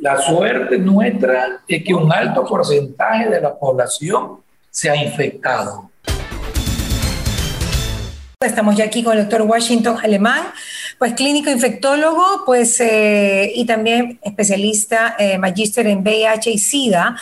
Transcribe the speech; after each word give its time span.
La 0.00 0.16
suerte 0.16 0.78
nuestra 0.78 1.60
es 1.68 1.84
que 1.84 1.92
un 1.92 2.10
alto 2.10 2.42
porcentaje 2.46 3.28
de 3.28 3.38
la 3.38 3.54
población 3.54 4.38
se 4.70 4.88
ha 4.88 4.96
infectado. 4.96 5.90
Estamos 8.40 8.76
ya 8.76 8.84
aquí 8.86 9.04
con 9.04 9.18
el 9.18 9.24
doctor 9.24 9.42
Washington 9.42 9.98
Alemán, 10.02 10.44
pues 11.00 11.14
clínico 11.14 11.48
infectólogo, 11.48 12.42
pues 12.44 12.78
eh, 12.78 13.50
y 13.54 13.64
también 13.64 14.20
especialista, 14.22 15.16
eh, 15.18 15.38
magíster 15.38 15.86
en 15.86 16.02
VIH 16.02 16.50
y 16.50 16.58
SIDA, 16.58 17.16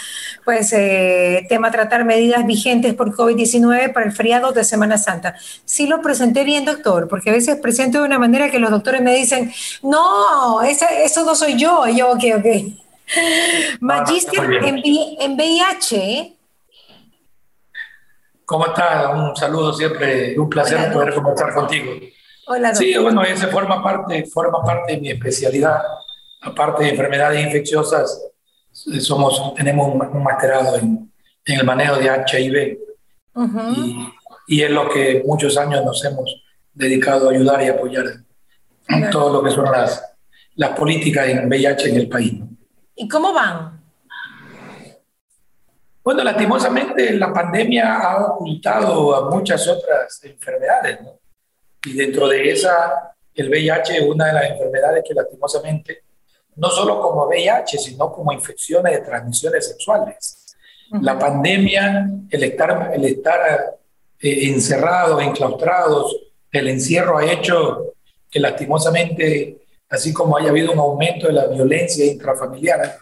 pues 0.44 0.72
eh, 0.72 1.46
tema 1.48 1.70
tratar 1.70 2.04
medidas 2.04 2.44
vigentes 2.44 2.92
por 2.94 3.14
COVID-19 3.14 3.92
para 3.92 4.04
el 4.04 4.10
feriado 4.10 4.50
de 4.50 4.64
Semana 4.64 4.98
Santa. 4.98 5.36
Sí 5.64 5.86
lo 5.86 6.02
presenté 6.02 6.42
bien, 6.42 6.64
doctor, 6.64 7.06
porque 7.06 7.30
a 7.30 7.32
veces 7.32 7.54
presento 7.62 8.00
de 8.00 8.06
una 8.06 8.18
manera 8.18 8.50
que 8.50 8.58
los 8.58 8.72
doctores 8.72 9.00
me 9.00 9.14
dicen, 9.14 9.52
no, 9.84 10.60
eso 10.62 11.24
no 11.24 11.36
soy 11.36 11.56
yo, 11.56 11.86
y 11.86 11.98
yo, 11.98 12.10
ok, 12.10 12.24
ok. 12.38 12.46
Magíster 13.80 14.54
en, 14.54 14.82
en 14.84 15.36
VIH, 15.36 16.34
¿Cómo 18.44 18.66
estás? 18.66 19.14
Un 19.14 19.36
saludo 19.36 19.72
siempre, 19.72 20.36
un 20.36 20.48
placer 20.48 20.90
poder 20.90 21.14
conversar 21.14 21.54
contigo. 21.54 21.92
Hola, 22.50 22.68
doctor. 22.68 22.86
Sí, 22.86 22.96
bueno, 22.96 23.22
ese 23.22 23.46
forma 23.48 23.82
parte, 23.82 24.24
forma 24.24 24.64
parte 24.64 24.94
de 24.94 25.00
mi 25.02 25.10
especialidad. 25.10 25.82
Aparte 26.40 26.84
de 26.84 26.90
enfermedades 26.90 27.44
infecciosas, 27.44 28.24
somos, 28.72 29.52
tenemos 29.54 29.94
un, 29.94 30.00
un 30.00 30.22
masterado 30.22 30.76
en, 30.76 31.12
en, 31.44 31.60
el 31.60 31.66
manejo 31.66 31.96
de 31.96 32.06
HIV. 32.06 32.78
y, 33.76 34.08
y, 34.46 34.62
es 34.62 34.70
lo 34.70 34.88
que 34.88 35.22
muchos 35.26 35.58
años 35.58 35.84
nos 35.84 36.02
hemos 36.06 36.42
dedicado 36.72 37.28
a 37.28 37.32
ayudar 37.32 37.62
y 37.62 37.68
apoyar 37.68 38.06
en 38.88 39.10
todo 39.10 39.30
lo 39.30 39.42
que 39.42 39.50
son 39.50 39.70
las, 39.70 40.02
las 40.54 40.70
políticas 40.70 41.28
en 41.28 41.48
VIH 41.48 41.90
en 41.90 41.96
el 41.96 42.08
país. 42.08 42.40
¿Y 42.94 43.06
cómo 43.06 43.34
van? 43.34 43.78
Bueno, 46.02 46.24
lastimosamente 46.24 47.12
la 47.12 47.30
pandemia 47.30 47.98
ha 47.98 48.24
ocultado 48.24 49.14
a 49.14 49.30
muchas 49.30 49.68
otras 49.68 50.18
enfermedades, 50.24 51.02
¿no? 51.02 51.27
Y 51.84 51.94
dentro 51.94 52.28
de 52.28 52.50
esa, 52.50 53.14
el 53.34 53.48
VIH 53.48 53.98
es 53.98 54.02
una 54.02 54.26
de 54.26 54.32
las 54.32 54.50
enfermedades 54.50 55.04
que 55.06 55.14
lastimosamente, 55.14 56.02
no 56.56 56.70
solo 56.70 57.00
como 57.00 57.26
VIH, 57.26 57.78
sino 57.78 58.12
como 58.12 58.32
infecciones 58.32 58.92
de 58.92 59.00
transmisiones 59.04 59.68
sexuales. 59.68 60.56
La 61.02 61.18
pandemia, 61.18 62.08
el 62.30 62.42
estar, 62.44 62.92
el 62.94 63.04
estar 63.04 63.76
eh, 64.20 64.48
encerrados, 64.48 65.22
enclaustrados, 65.22 66.16
el 66.50 66.68
encierro 66.68 67.18
ha 67.18 67.30
hecho 67.30 67.94
que 68.30 68.40
lastimosamente, 68.40 69.66
así 69.88 70.12
como 70.12 70.36
haya 70.36 70.50
habido 70.50 70.72
un 70.72 70.78
aumento 70.78 71.26
de 71.26 71.34
la 71.34 71.46
violencia 71.46 72.04
intrafamiliar, 72.04 72.98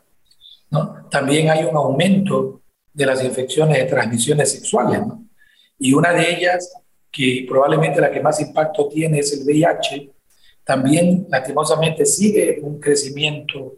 ¿no? 0.70 1.06
también 1.10 1.50
hay 1.50 1.64
un 1.64 1.76
aumento 1.76 2.60
de 2.92 3.06
las 3.06 3.22
infecciones 3.22 3.78
de 3.78 3.84
transmisiones 3.84 4.52
sexuales. 4.52 5.00
Y 5.78 5.92
una 5.92 6.12
de 6.12 6.34
ellas, 6.34 6.72
que 7.16 7.46
probablemente 7.48 7.98
la 7.98 8.10
que 8.10 8.20
más 8.20 8.38
impacto 8.42 8.88
tiene, 8.88 9.20
es 9.20 9.32
el 9.32 9.46
VIH, 9.46 10.12
también 10.62 11.26
lastimosamente 11.30 12.04
sigue 12.04 12.58
un 12.60 12.78
crecimiento, 12.78 13.76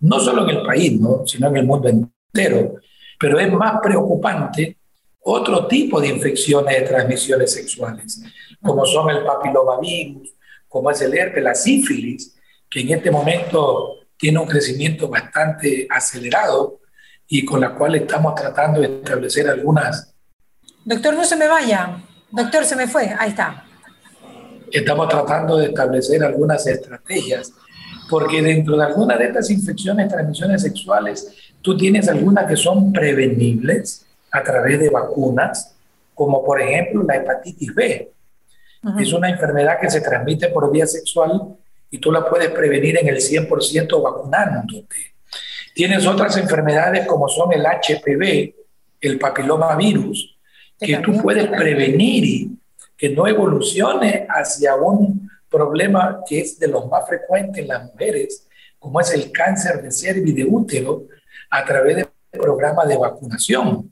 no 0.00 0.18
solo 0.18 0.42
en 0.42 0.56
el 0.56 0.66
país, 0.66 1.00
¿no? 1.00 1.24
sino 1.24 1.46
en 1.46 1.58
el 1.58 1.66
mundo 1.66 1.88
entero. 1.88 2.74
Pero 3.16 3.38
es 3.38 3.52
más 3.52 3.80
preocupante 3.80 4.76
otro 5.20 5.68
tipo 5.68 6.00
de 6.00 6.08
infecciones 6.08 6.80
de 6.80 6.88
transmisiones 6.88 7.52
sexuales, 7.52 8.22
como 8.60 8.84
son 8.84 9.08
el 9.10 9.24
papilomavirus, 9.24 10.34
como 10.66 10.90
es 10.90 11.00
el 11.00 11.16
herpes, 11.16 11.44
la 11.44 11.54
sífilis, 11.54 12.36
que 12.68 12.80
en 12.80 12.90
este 12.90 13.12
momento 13.12 13.98
tiene 14.16 14.40
un 14.40 14.48
crecimiento 14.48 15.08
bastante 15.08 15.86
acelerado 15.88 16.80
y 17.28 17.44
con 17.44 17.60
la 17.60 17.72
cual 17.72 17.94
estamos 17.94 18.34
tratando 18.34 18.80
de 18.80 18.86
establecer 18.96 19.48
algunas. 19.48 20.12
Doctor, 20.84 21.14
no 21.14 21.24
se 21.24 21.36
me 21.36 21.46
vaya. 21.46 22.02
Doctor, 22.30 22.64
se 22.64 22.76
me 22.76 22.86
fue. 22.86 23.14
Ahí 23.18 23.30
está. 23.30 23.64
Estamos 24.70 25.08
tratando 25.08 25.56
de 25.56 25.66
establecer 25.66 26.22
algunas 26.22 26.66
estrategias, 26.66 27.52
porque 28.08 28.40
dentro 28.40 28.76
de 28.76 28.84
algunas 28.84 29.18
de 29.18 29.26
estas 29.26 29.50
infecciones, 29.50 30.08
transmisiones 30.08 30.62
sexuales, 30.62 31.32
tú 31.60 31.76
tienes 31.76 32.08
algunas 32.08 32.46
que 32.46 32.56
son 32.56 32.92
prevenibles 32.92 34.06
a 34.30 34.42
través 34.42 34.78
de 34.78 34.90
vacunas, 34.90 35.74
como 36.14 36.44
por 36.44 36.60
ejemplo 36.60 37.02
la 37.02 37.16
hepatitis 37.16 37.74
B. 37.74 38.12
Es 38.98 39.12
una 39.12 39.28
enfermedad 39.28 39.78
que 39.80 39.90
se 39.90 40.00
transmite 40.00 40.48
por 40.48 40.70
vía 40.70 40.86
sexual 40.86 41.56
y 41.90 41.98
tú 41.98 42.12
la 42.12 42.28
puedes 42.28 42.50
prevenir 42.50 42.98
en 42.98 43.08
el 43.08 43.16
100% 43.16 44.02
vacunándote. 44.02 45.14
Tienes 45.74 46.06
otras 46.06 46.36
enfermedades 46.36 47.06
como 47.06 47.28
son 47.28 47.52
el 47.52 47.64
HPV, 47.66 48.54
el 49.00 49.18
papilomavirus, 49.18 50.36
que 50.80 50.96
tú 50.98 51.20
puedes 51.22 51.46
prevenir 51.48 52.48
que 52.96 53.10
no 53.10 53.26
evolucione 53.26 54.26
hacia 54.28 54.74
un 54.76 55.30
problema 55.48 56.20
que 56.26 56.40
es 56.40 56.58
de 56.58 56.68
los 56.68 56.88
más 56.88 57.06
frecuentes 57.06 57.62
en 57.62 57.68
las 57.68 57.84
mujeres, 57.84 58.46
como 58.78 59.00
es 59.00 59.12
el 59.12 59.30
cáncer 59.30 59.82
de 59.82 59.90
cervix 59.90 60.34
de 60.34 60.44
útero, 60.44 61.06
a 61.50 61.64
través 61.64 61.96
del 61.96 62.08
programa 62.30 62.84
de 62.86 62.96
vacunación. 62.96 63.90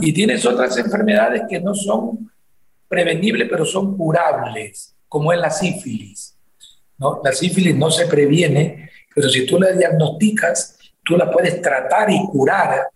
Y 0.00 0.12
tienes 0.12 0.46
otras 0.46 0.76
enfermedades 0.78 1.42
que 1.48 1.60
no 1.60 1.74
son 1.74 2.30
prevenibles, 2.88 3.48
pero 3.50 3.64
son 3.64 3.96
curables, 3.96 4.94
como 5.08 5.32
es 5.32 5.38
la 5.38 5.50
sífilis. 5.50 6.36
¿no? 6.96 7.20
La 7.22 7.32
sífilis 7.32 7.76
no 7.76 7.90
se 7.90 8.06
previene, 8.06 8.90
pero 9.14 9.28
si 9.28 9.44
tú 9.46 9.58
la 9.58 9.72
diagnosticas, 9.72 10.78
tú 11.04 11.16
la 11.16 11.30
puedes 11.30 11.60
tratar 11.60 12.10
y 12.10 12.18
curar 12.28 12.88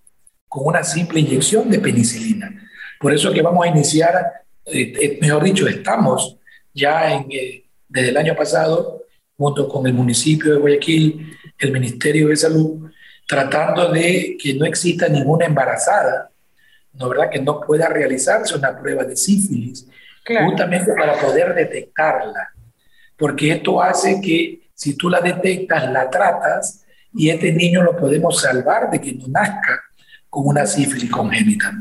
con 0.49 0.67
una 0.67 0.83
simple 0.83 1.21
inyección 1.21 1.69
de 1.69 1.79
penicilina. 1.79 2.51
Por 3.03 3.13
eso 3.13 3.33
que 3.33 3.43
vamos 3.43 3.67
a 3.67 3.69
iniciar, 3.69 4.15
eh, 4.65 4.93
eh, 5.01 5.19
mejor 5.21 5.43
dicho, 5.43 5.67
estamos 5.67 6.39
ya 6.73 7.13
en, 7.13 7.27
eh, 7.33 7.65
desde 7.89 8.11
el 8.11 8.17
año 8.17 8.37
pasado, 8.37 9.03
junto 9.37 9.69
con 9.69 9.85
el 9.89 9.93
municipio 9.93 10.53
de 10.53 10.61
Guayaquil, 10.61 11.37
el 11.59 11.73
Ministerio 11.73 12.29
de 12.29 12.37
Salud, 12.37 12.89
tratando 13.27 13.91
de 13.91 14.37
que 14.41 14.55
no 14.55 14.65
exista 14.65 15.09
ninguna 15.09 15.47
embarazada, 15.47 16.31
¿no 16.93 17.09
verdad? 17.09 17.29
Que 17.29 17.41
no 17.41 17.61
pueda 17.61 17.89
realizarse 17.89 18.55
una 18.55 18.79
prueba 18.79 19.03
de 19.03 19.17
sífilis, 19.17 19.89
justamente 20.25 20.93
para 20.93 21.21
poder 21.21 21.57
detectarla. 21.57 22.51
Porque 23.17 23.51
esto 23.51 23.83
hace 23.83 24.21
que 24.21 24.69
si 24.75 24.97
tú 24.97 25.11
la 25.11 25.21
detectas, 25.21 25.91
la 25.91 26.09
tratas, 26.09 26.85
y 27.15 27.31
este 27.31 27.53
niño 27.53 27.83
lo 27.83 27.97
podemos 27.97 28.41
salvar 28.41 28.91
de 28.93 29.01
que 29.01 29.13
no 29.13 29.27
nazca 29.27 29.81
con 30.31 30.47
una 30.47 30.67
sífilis 30.67 31.11
congénita. 31.11 31.73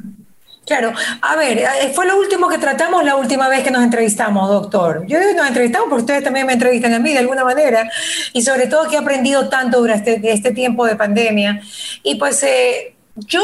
Claro, 0.71 0.93
a 1.21 1.35
ver, 1.35 1.57
eh, 1.57 1.91
fue 1.93 2.05
lo 2.05 2.17
último 2.17 2.47
que 2.47 2.57
tratamos 2.57 3.03
la 3.03 3.17
última 3.17 3.49
vez 3.49 3.61
que 3.61 3.71
nos 3.71 3.83
entrevistamos, 3.83 4.47
doctor. 4.47 5.05
Yo 5.05 5.19
nos 5.35 5.45
entrevistamos 5.45 5.89
porque 5.89 6.03
ustedes 6.03 6.23
también 6.23 6.47
me 6.47 6.53
entrevistan 6.53 6.93
a 6.93 6.99
mí 6.99 7.11
de 7.11 7.19
alguna 7.19 7.43
manera 7.43 7.91
y 8.31 8.41
sobre 8.41 8.67
todo 8.67 8.87
que 8.87 8.95
he 8.95 8.99
aprendido 8.99 9.49
tanto 9.49 9.81
durante 9.81 10.21
este, 10.31 10.53
tiempo 10.53 10.85
de 10.85 10.95
pandemia. 10.95 11.61
Y 12.03 12.15
pues 12.15 12.41
eh, 12.43 12.95
yo 13.15 13.41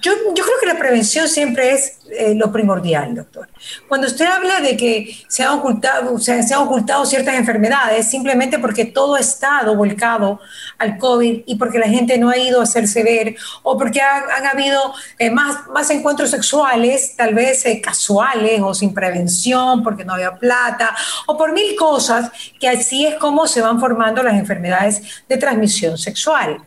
yo, 0.00 0.12
yo, 0.34 0.44
creo 0.44 0.56
que 0.60 0.66
la 0.66 0.78
prevención 0.78 1.28
siempre 1.28 1.72
es 1.72 1.98
eh, 2.10 2.34
lo 2.34 2.52
primordial, 2.52 3.14
doctor. 3.14 3.48
Cuando 3.88 4.06
usted 4.06 4.26
habla 4.26 4.60
de 4.60 4.76
que 4.76 5.16
se 5.28 5.42
han, 5.42 5.58
ocultado, 5.58 6.18
se, 6.18 6.32
han 6.32 6.60
ocultado 6.60 7.04
ciertas 7.04 7.34
enfermedades 7.34 8.08
simplemente 8.08 8.58
porque 8.58 8.84
todo 8.84 9.16
ha 9.16 9.20
estado 9.20 9.74
volcado 9.74 10.40
al 10.78 10.98
COVID 10.98 11.42
y 11.46 11.54
porque 11.56 11.78
la 11.78 11.88
gente 11.88 12.16
no 12.18 12.30
ha 12.30 12.36
ido 12.36 12.60
a 12.60 12.64
hacerse 12.64 13.02
ver 13.02 13.36
o 13.62 13.76
porque 13.76 14.00
han 14.00 14.46
habido 14.46 14.94
eh, 15.18 15.30
más, 15.30 15.66
más 15.68 15.90
encuentros 15.90 16.30
sexuales, 16.30 17.16
tal 17.16 17.34
vez 17.34 17.64
eh, 17.66 17.80
casuales 17.80 18.60
o 18.62 18.74
sin 18.74 18.94
prevención 18.94 19.82
porque 19.82 20.04
no 20.04 20.14
había 20.14 20.36
plata 20.36 20.94
o 21.26 21.36
por 21.36 21.52
mil 21.52 21.74
cosas, 21.76 22.30
que 22.60 22.68
así 22.68 23.06
es 23.06 23.16
como 23.16 23.46
se 23.46 23.60
van 23.60 23.80
formando 23.80 24.22
las 24.22 24.34
enfermedades 24.34 25.02
de 25.28 25.36
transmisión 25.36 25.98
sexual. 25.98 26.62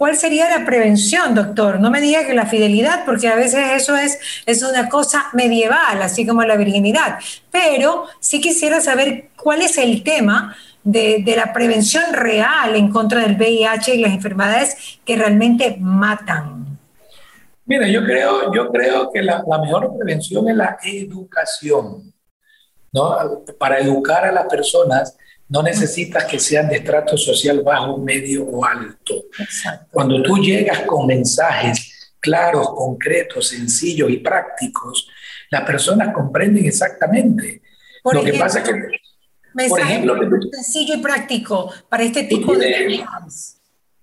¿Cuál 0.00 0.16
sería 0.16 0.48
la 0.48 0.64
prevención, 0.64 1.34
doctor? 1.34 1.78
No 1.78 1.90
me 1.90 2.00
diga 2.00 2.26
que 2.26 2.32
la 2.32 2.46
fidelidad, 2.46 3.04
porque 3.04 3.28
a 3.28 3.36
veces 3.36 3.60
eso 3.74 3.98
es, 3.98 4.18
es 4.46 4.62
una 4.62 4.88
cosa 4.88 5.26
medieval, 5.34 6.00
así 6.00 6.26
como 6.26 6.42
la 6.42 6.56
virginidad. 6.56 7.18
Pero 7.50 8.06
sí 8.18 8.40
quisiera 8.40 8.80
saber 8.80 9.28
cuál 9.36 9.60
es 9.60 9.76
el 9.76 10.02
tema 10.02 10.56
de, 10.82 11.22
la 11.36 11.52
prevención 11.52 12.14
real 12.14 12.76
en 12.76 12.88
contra 12.88 13.20
del 13.20 13.36
VIH 13.36 13.96
y 13.96 14.00
las 14.00 14.14
enfermedades 14.14 15.00
que 15.04 15.16
realmente 15.16 15.76
matan. 15.78 16.78
Mira, 17.66 17.86
yo 17.86 18.02
creo, 18.02 18.54
yo 18.54 18.70
creo 18.70 19.10
que 19.12 19.22
la, 19.22 19.44
la 19.46 19.58
mejor 19.58 19.94
prevención 19.98 20.48
es 20.48 20.56
la 20.56 20.78
educación, 20.82 22.10
¿no? 22.90 23.42
Para 23.58 23.80
educar 23.80 24.24
a 24.24 24.32
las 24.32 24.46
personas 24.46 25.14
no 25.50 25.62
necesitas 25.62 26.24
que 26.24 26.38
sean 26.38 26.68
de 26.68 26.76
estrato 26.76 27.16
social 27.16 27.60
bajo, 27.62 27.98
medio 27.98 28.44
o 28.44 28.64
alto. 28.64 29.24
Cuando 29.90 30.22
tú 30.22 30.38
llegas 30.38 30.82
con 30.82 31.06
mensajes 31.08 32.14
claros, 32.20 32.70
concretos, 32.70 33.48
sencillos 33.48 34.10
y 34.10 34.18
prácticos, 34.18 35.08
las 35.50 35.62
personas 35.62 36.14
comprenden 36.14 36.66
exactamente. 36.66 37.62
Lo 38.12 38.22
que 38.22 38.34
pasa 38.34 38.60
es 38.60 38.68
que, 38.68 39.68
por 39.68 39.80
ejemplo, 39.80 40.16
sencillo 40.52 40.94
y 40.94 40.98
práctico 40.98 41.72
para 41.88 42.04
este 42.04 42.24
tipo 42.24 42.54
de 42.56 43.02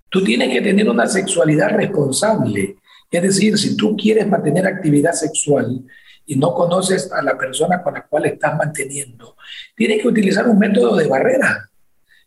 Tú 0.09 0.23
tienes 0.23 0.49
que 0.49 0.61
tener 0.61 0.89
una 0.89 1.07
sexualidad 1.07 1.69
responsable. 1.69 2.77
Es 3.09 3.21
decir, 3.21 3.57
si 3.57 3.77
tú 3.77 3.95
quieres 3.95 4.27
mantener 4.27 4.65
actividad 4.67 5.13
sexual 5.13 5.81
y 6.27 6.35
no 6.35 6.53
conoces 6.53 7.11
a 7.11 7.21
la 7.21 7.37
persona 7.37 7.81
con 7.81 7.95
la 7.95 8.05
cual 8.05 8.25
estás 8.25 8.55
manteniendo, 8.55 9.35
tienes 9.75 10.01
que 10.01 10.07
utilizar 10.09 10.47
un 10.47 10.59
método 10.59 10.95
de 10.97 11.07
barrera. 11.07 11.69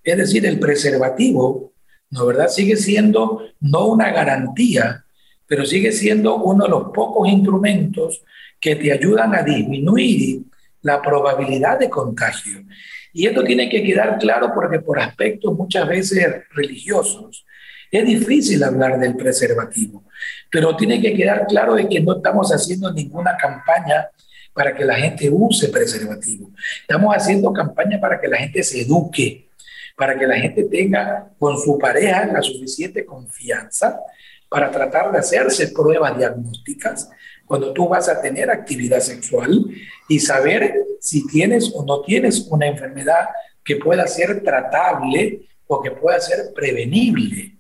Es 0.03 0.17
decir, 0.17 0.45
el 0.47 0.59
preservativo, 0.59 1.73
¿no 2.11 2.27
verdad? 2.27 2.49
Sigue 2.49 2.77
siendo 2.77 3.43
no 3.61 3.87
una 3.87 4.11
garantía, 4.11 5.05
pero 5.47 5.67
sigue 5.67 5.93
siendo 5.93 6.37
uno 6.37 6.65
de 6.65 6.71
los 6.71 6.85
pocos 6.95 7.29
instrumentos 7.29 8.25
que 8.59 8.75
te 8.77 8.91
ayudan 8.91 9.35
a 9.35 9.43
disminuir 9.43 10.43
la 10.83 11.03
probabilidad 11.03 11.79
de 11.79 11.91
contagio. 11.91 12.65
Y 13.13 13.27
esto 13.27 13.45
tiene 13.45 13.69
que 13.69 13.83
quedar 13.83 14.19
claro 14.19 14.53
porque 14.55 14.81
por 14.81 14.99
aspectos 14.99 15.55
muchas 15.55 15.87
veces 15.87 16.45
religiosos 16.55 17.45
es 17.91 18.07
difícil 18.07 18.63
hablar 18.63 18.99
del 18.99 19.17
preservativo, 19.17 20.05
pero 20.51 20.77
tiene 20.77 21.01
que 21.01 21.15
quedar 21.15 21.47
claro 21.47 21.75
de 21.75 21.89
que 21.89 22.01
no 22.01 22.17
estamos 22.17 22.51
haciendo 22.53 22.93
ninguna 22.93 23.37
campaña 23.37 24.09
para 24.53 24.75
que 24.75 24.85
la 24.85 24.95
gente 24.95 25.29
use 25.31 25.69
preservativo. 25.69 26.51
Estamos 26.83 27.15
haciendo 27.15 27.53
campaña 27.53 28.01
para 28.01 28.21
que 28.21 28.29
la 28.29 28.37
gente 28.39 28.63
se 28.63 28.83
eduque, 28.83 29.49
para 29.97 30.19
que 30.19 30.27
la 30.27 30.37
gente 30.39 30.65
tenga 30.65 31.31
con 31.39 31.59
su 31.59 31.79
pareja 31.79 32.27
la 32.27 32.43
suficiente 32.43 33.05
confianza 33.05 34.01
para 34.49 34.71
tratar 34.71 35.13
de 35.13 35.19
hacerse 35.19 35.69
pruebas 35.69 36.19
diagnósticas 36.19 37.09
cuando 37.47 37.73
tú 37.73 37.89
vas 37.89 38.09
a 38.09 38.21
tener 38.21 38.51
actividad 38.51 39.01
sexual 39.01 39.65
y 40.09 40.19
saber 40.19 40.75
si 41.01 41.27
tienes 41.27 41.73
o 41.75 41.85
no 41.85 42.03
tienes 42.03 42.47
una 42.51 42.67
enfermedad 42.67 43.29
que 43.65 43.77
pueda 43.77 44.07
ser 44.07 44.43
tratable 44.43 45.49
o 45.67 45.81
que 45.81 45.93
pueda 45.93 46.21
ser 46.21 46.53
prevenible 46.55 47.60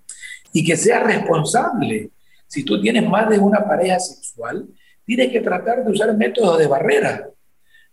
y 0.53 0.65
que 0.65 0.77
sea 0.77 1.01
responsable. 1.01 2.11
Si 2.47 2.65
tú 2.65 2.81
tienes 2.81 3.09
más 3.09 3.29
de 3.29 3.39
una 3.39 3.65
pareja 3.65 3.99
sexual, 3.99 4.67
tienes 5.05 5.31
que 5.31 5.41
tratar 5.41 5.85
de 5.85 5.93
usar 5.93 6.17
métodos 6.17 6.59
de 6.59 6.67
barrera, 6.67 7.29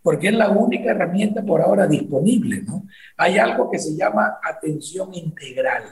porque 0.01 0.27
es 0.27 0.33
la 0.33 0.49
única 0.49 0.91
herramienta 0.91 1.41
por 1.43 1.61
ahora 1.61 1.87
disponible, 1.87 2.61
¿no? 2.63 2.87
Hay 3.17 3.37
algo 3.37 3.69
que 3.69 3.79
se 3.79 3.95
llama 3.95 4.37
atención 4.43 5.13
integral. 5.13 5.83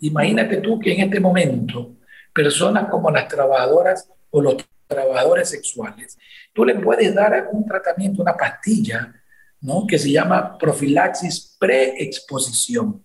Imagínate 0.00 0.58
tú 0.58 0.78
que 0.78 0.92
en 0.94 1.00
este 1.00 1.20
momento 1.20 1.96
personas 2.34 2.88
como 2.88 3.10
las 3.10 3.28
trabajadoras 3.28 4.08
o 4.30 4.40
los 4.40 4.56
trabajadores 4.86 5.48
sexuales, 5.48 6.18
tú 6.52 6.64
le 6.64 6.74
puedes 6.76 7.14
dar 7.14 7.48
un 7.52 7.64
tratamiento, 7.64 8.22
una 8.22 8.36
pastilla, 8.36 9.14
¿no? 9.60 9.86
Que 9.86 9.98
se 9.98 10.10
llama 10.10 10.58
profilaxis 10.58 11.56
preexposición 11.58 13.04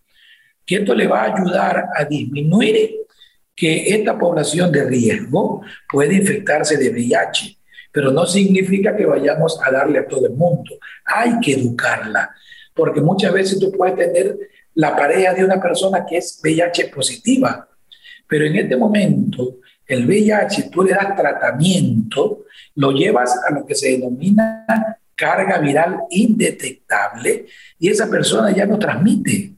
que 0.67 0.75
esto 0.75 0.93
le 0.93 1.07
va 1.07 1.23
a 1.23 1.33
ayudar 1.33 1.85
a 1.95 2.03
disminuir 2.03 2.97
que 3.55 3.87
esta 3.95 4.19
población 4.19 4.71
de 4.71 4.83
riesgo 4.83 5.61
puede 5.89 6.15
infectarse 6.15 6.77
de 6.77 6.89
VIH, 6.89 7.57
pero 7.91 8.11
no 8.11 8.25
significa 8.25 8.95
que 8.95 9.05
vayamos 9.05 9.59
a 9.65 9.71
darle 9.71 9.99
a 9.99 10.07
todo 10.07 10.27
el 10.27 10.33
mundo. 10.33 10.77
Hay 11.05 11.39
que 11.39 11.53
educarla, 11.53 12.29
porque 12.75 13.01
muchas 13.01 13.33
veces 13.33 13.59
tú 13.59 13.71
puedes 13.71 13.95
tener 13.95 14.37
la 14.75 14.95
pareja 14.95 15.33
de 15.33 15.43
una 15.43 15.59
persona 15.59 16.05
que 16.05 16.17
es 16.17 16.39
VIH 16.43 16.89
positiva, 16.89 17.67
pero 18.27 18.45
en 18.45 18.57
este 18.57 18.75
momento 18.75 19.57
el 19.87 20.05
VIH 20.05 20.69
tú 20.69 20.83
le 20.83 20.91
das 20.91 21.15
tratamiento, 21.15 22.45
lo 22.75 22.91
llevas 22.91 23.39
a 23.47 23.53
lo 23.53 23.65
que 23.65 23.73
se 23.73 23.91
denomina 23.91 24.67
carga 25.15 25.57
viral 25.57 26.01
indetectable 26.11 27.47
y 27.79 27.89
esa 27.89 28.07
persona 28.07 28.51
ya 28.51 28.67
no 28.67 28.77
transmite. 28.77 29.56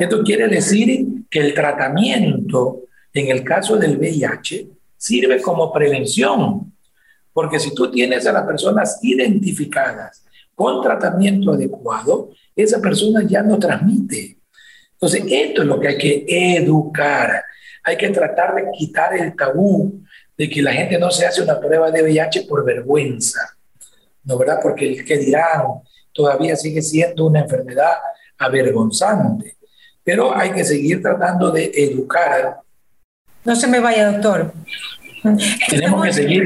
Esto 0.00 0.22
quiere 0.22 0.48
decir 0.48 1.06
que 1.30 1.40
el 1.40 1.54
tratamiento, 1.54 2.82
en 3.12 3.28
el 3.28 3.44
caso 3.44 3.76
del 3.76 3.98
VIH, 3.98 4.68
sirve 4.96 5.40
como 5.40 5.72
prevención, 5.72 6.72
porque 7.32 7.58
si 7.58 7.74
tú 7.74 7.90
tienes 7.90 8.26
a 8.26 8.32
las 8.32 8.44
personas 8.44 8.98
identificadas 9.02 10.24
con 10.54 10.80
tratamiento 10.82 11.52
adecuado, 11.52 12.30
esa 12.54 12.80
persona 12.80 13.22
ya 13.26 13.42
no 13.42 13.58
transmite. 13.58 14.38
Entonces, 14.92 15.24
esto 15.28 15.62
es 15.62 15.68
lo 15.68 15.80
que 15.80 15.88
hay 15.88 15.98
que 15.98 16.24
educar. 16.56 17.42
Hay 17.82 17.96
que 17.96 18.08
tratar 18.10 18.54
de 18.54 18.70
quitar 18.78 19.14
el 19.14 19.34
tabú 19.34 20.00
de 20.36 20.48
que 20.48 20.62
la 20.62 20.72
gente 20.72 20.98
no 20.98 21.10
se 21.10 21.26
hace 21.26 21.42
una 21.42 21.60
prueba 21.60 21.90
de 21.90 22.02
VIH 22.02 22.42
por 22.44 22.64
vergüenza, 22.64 23.40
¿no 24.24 24.38
verdad? 24.38 24.60
Porque 24.62 24.88
el 24.88 25.04
que 25.04 25.18
dirán 25.18 25.64
todavía 26.12 26.56
sigue 26.56 26.80
siendo 26.80 27.26
una 27.26 27.40
enfermedad 27.40 27.94
avergonzante 28.38 29.56
pero 30.04 30.36
hay 30.36 30.52
que 30.52 30.64
seguir 30.64 31.02
tratando 31.02 31.50
de 31.50 31.72
educar. 31.74 32.60
No 33.44 33.56
se 33.56 33.66
me 33.66 33.80
vaya, 33.80 34.12
doctor. 34.12 34.52
Tenemos 35.68 36.04
que 36.04 36.12
seguir. 36.12 36.44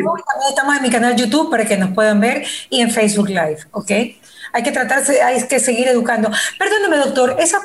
Estamos 0.48 0.76
en 0.76 0.82
mi 0.82 0.90
canal 0.90 1.16
YouTube 1.16 1.50
para 1.50 1.64
que 1.66 1.76
nos 1.76 1.90
puedan 1.90 2.20
ver 2.20 2.46
y 2.70 2.80
en 2.80 2.90
Facebook 2.90 3.28
Live, 3.28 3.58
¿ok? 3.72 3.90
Hay 4.52 4.62
que 4.62 4.70
tratarse, 4.70 5.20
hay 5.20 5.42
que 5.46 5.60
seguir 5.60 5.88
educando. 5.88 6.30
Perdóneme, 6.58 6.96
doctor, 6.96 7.36
esa 7.38 7.60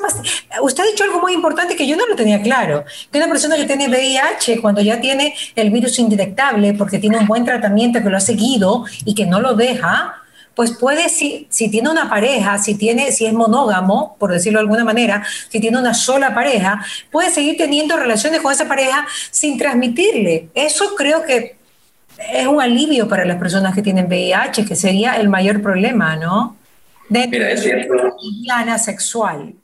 usted 0.60 0.82
ha 0.82 0.86
dicho 0.86 1.04
algo 1.04 1.20
muy 1.20 1.32
importante 1.32 1.76
que 1.76 1.86
yo 1.86 1.96
no 1.96 2.06
lo 2.06 2.16
tenía 2.16 2.42
claro. 2.42 2.84
Que 3.10 3.18
una 3.18 3.28
persona 3.28 3.56
que 3.56 3.64
tiene 3.64 3.88
VIH, 3.88 4.60
cuando 4.60 4.82
ya 4.82 5.00
tiene 5.00 5.34
el 5.54 5.70
virus 5.70 5.98
indetectable, 5.98 6.74
porque 6.74 6.98
tiene 6.98 7.16
un 7.16 7.26
buen 7.26 7.44
tratamiento 7.44 8.02
que 8.02 8.10
lo 8.10 8.16
ha 8.16 8.20
seguido 8.20 8.84
y 9.04 9.14
que 9.14 9.24
no 9.24 9.40
lo 9.40 9.54
deja, 9.54 10.23
pues 10.54 10.72
puede, 10.72 11.08
si, 11.08 11.46
si 11.50 11.70
tiene 11.70 11.90
una 11.90 12.08
pareja, 12.08 12.58
si, 12.58 12.76
tiene, 12.76 13.12
si 13.12 13.26
es 13.26 13.32
monógamo, 13.32 14.16
por 14.18 14.32
decirlo 14.32 14.58
de 14.58 14.62
alguna 14.62 14.84
manera, 14.84 15.24
si 15.48 15.60
tiene 15.60 15.78
una 15.78 15.94
sola 15.94 16.34
pareja, 16.34 16.84
puede 17.10 17.30
seguir 17.30 17.56
teniendo 17.56 17.96
relaciones 17.96 18.40
con 18.40 18.52
esa 18.52 18.66
pareja 18.66 19.06
sin 19.30 19.58
transmitirle. 19.58 20.48
Eso 20.54 20.94
creo 20.96 21.22
que 21.24 21.56
es 22.32 22.46
un 22.46 22.60
alivio 22.60 23.08
para 23.08 23.24
las 23.24 23.38
personas 23.38 23.74
que 23.74 23.82
tienen 23.82 24.06
VIH, 24.06 24.64
que 24.64 24.76
sería 24.76 25.16
el 25.16 25.28
mayor 25.28 25.60
problema, 25.60 26.16
¿no? 26.16 26.56
De 27.08 27.26
Mira, 27.28 27.50
es 27.50 27.66
la 28.44 28.78
sexual. 28.78 29.54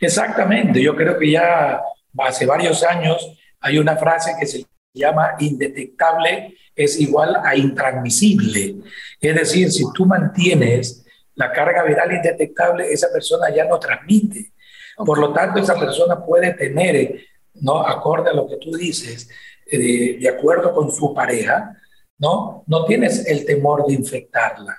Exactamente, 0.00 0.82
yo 0.82 0.96
creo 0.96 1.18
que 1.18 1.30
ya 1.30 1.80
hace 2.18 2.46
varios 2.46 2.82
años 2.82 3.26
hay 3.60 3.78
una 3.78 3.96
frase 3.96 4.34
que 4.38 4.46
se 4.46 4.66
llama 4.92 5.34
indetectable 5.38 6.54
es 6.74 7.00
igual 7.00 7.36
a 7.42 7.56
intransmisible. 7.56 8.76
Es 9.20 9.34
decir, 9.34 9.70
si 9.70 9.84
tú 9.92 10.06
mantienes 10.06 11.04
la 11.34 11.52
carga 11.52 11.82
viral 11.84 12.12
indetectable, 12.12 12.92
esa 12.92 13.10
persona 13.12 13.54
ya 13.54 13.64
no 13.64 13.78
transmite. 13.78 14.52
Por 14.96 15.18
lo 15.18 15.32
tanto, 15.32 15.60
esa 15.60 15.78
persona 15.78 16.24
puede 16.24 16.54
tener, 16.54 17.20
¿no? 17.54 17.80
acorde 17.86 18.30
a 18.30 18.34
lo 18.34 18.46
que 18.46 18.56
tú 18.56 18.72
dices, 18.72 19.28
eh, 19.66 20.18
de, 20.20 20.28
acuerdo 20.28 20.72
con 20.72 20.90
su 20.90 21.12
pareja, 21.14 21.76
¿no? 22.18 22.64
no 22.66 22.84
tienes 22.84 23.26
el 23.26 23.44
temor 23.44 23.86
de 23.86 23.94
infectarla. 23.94 24.78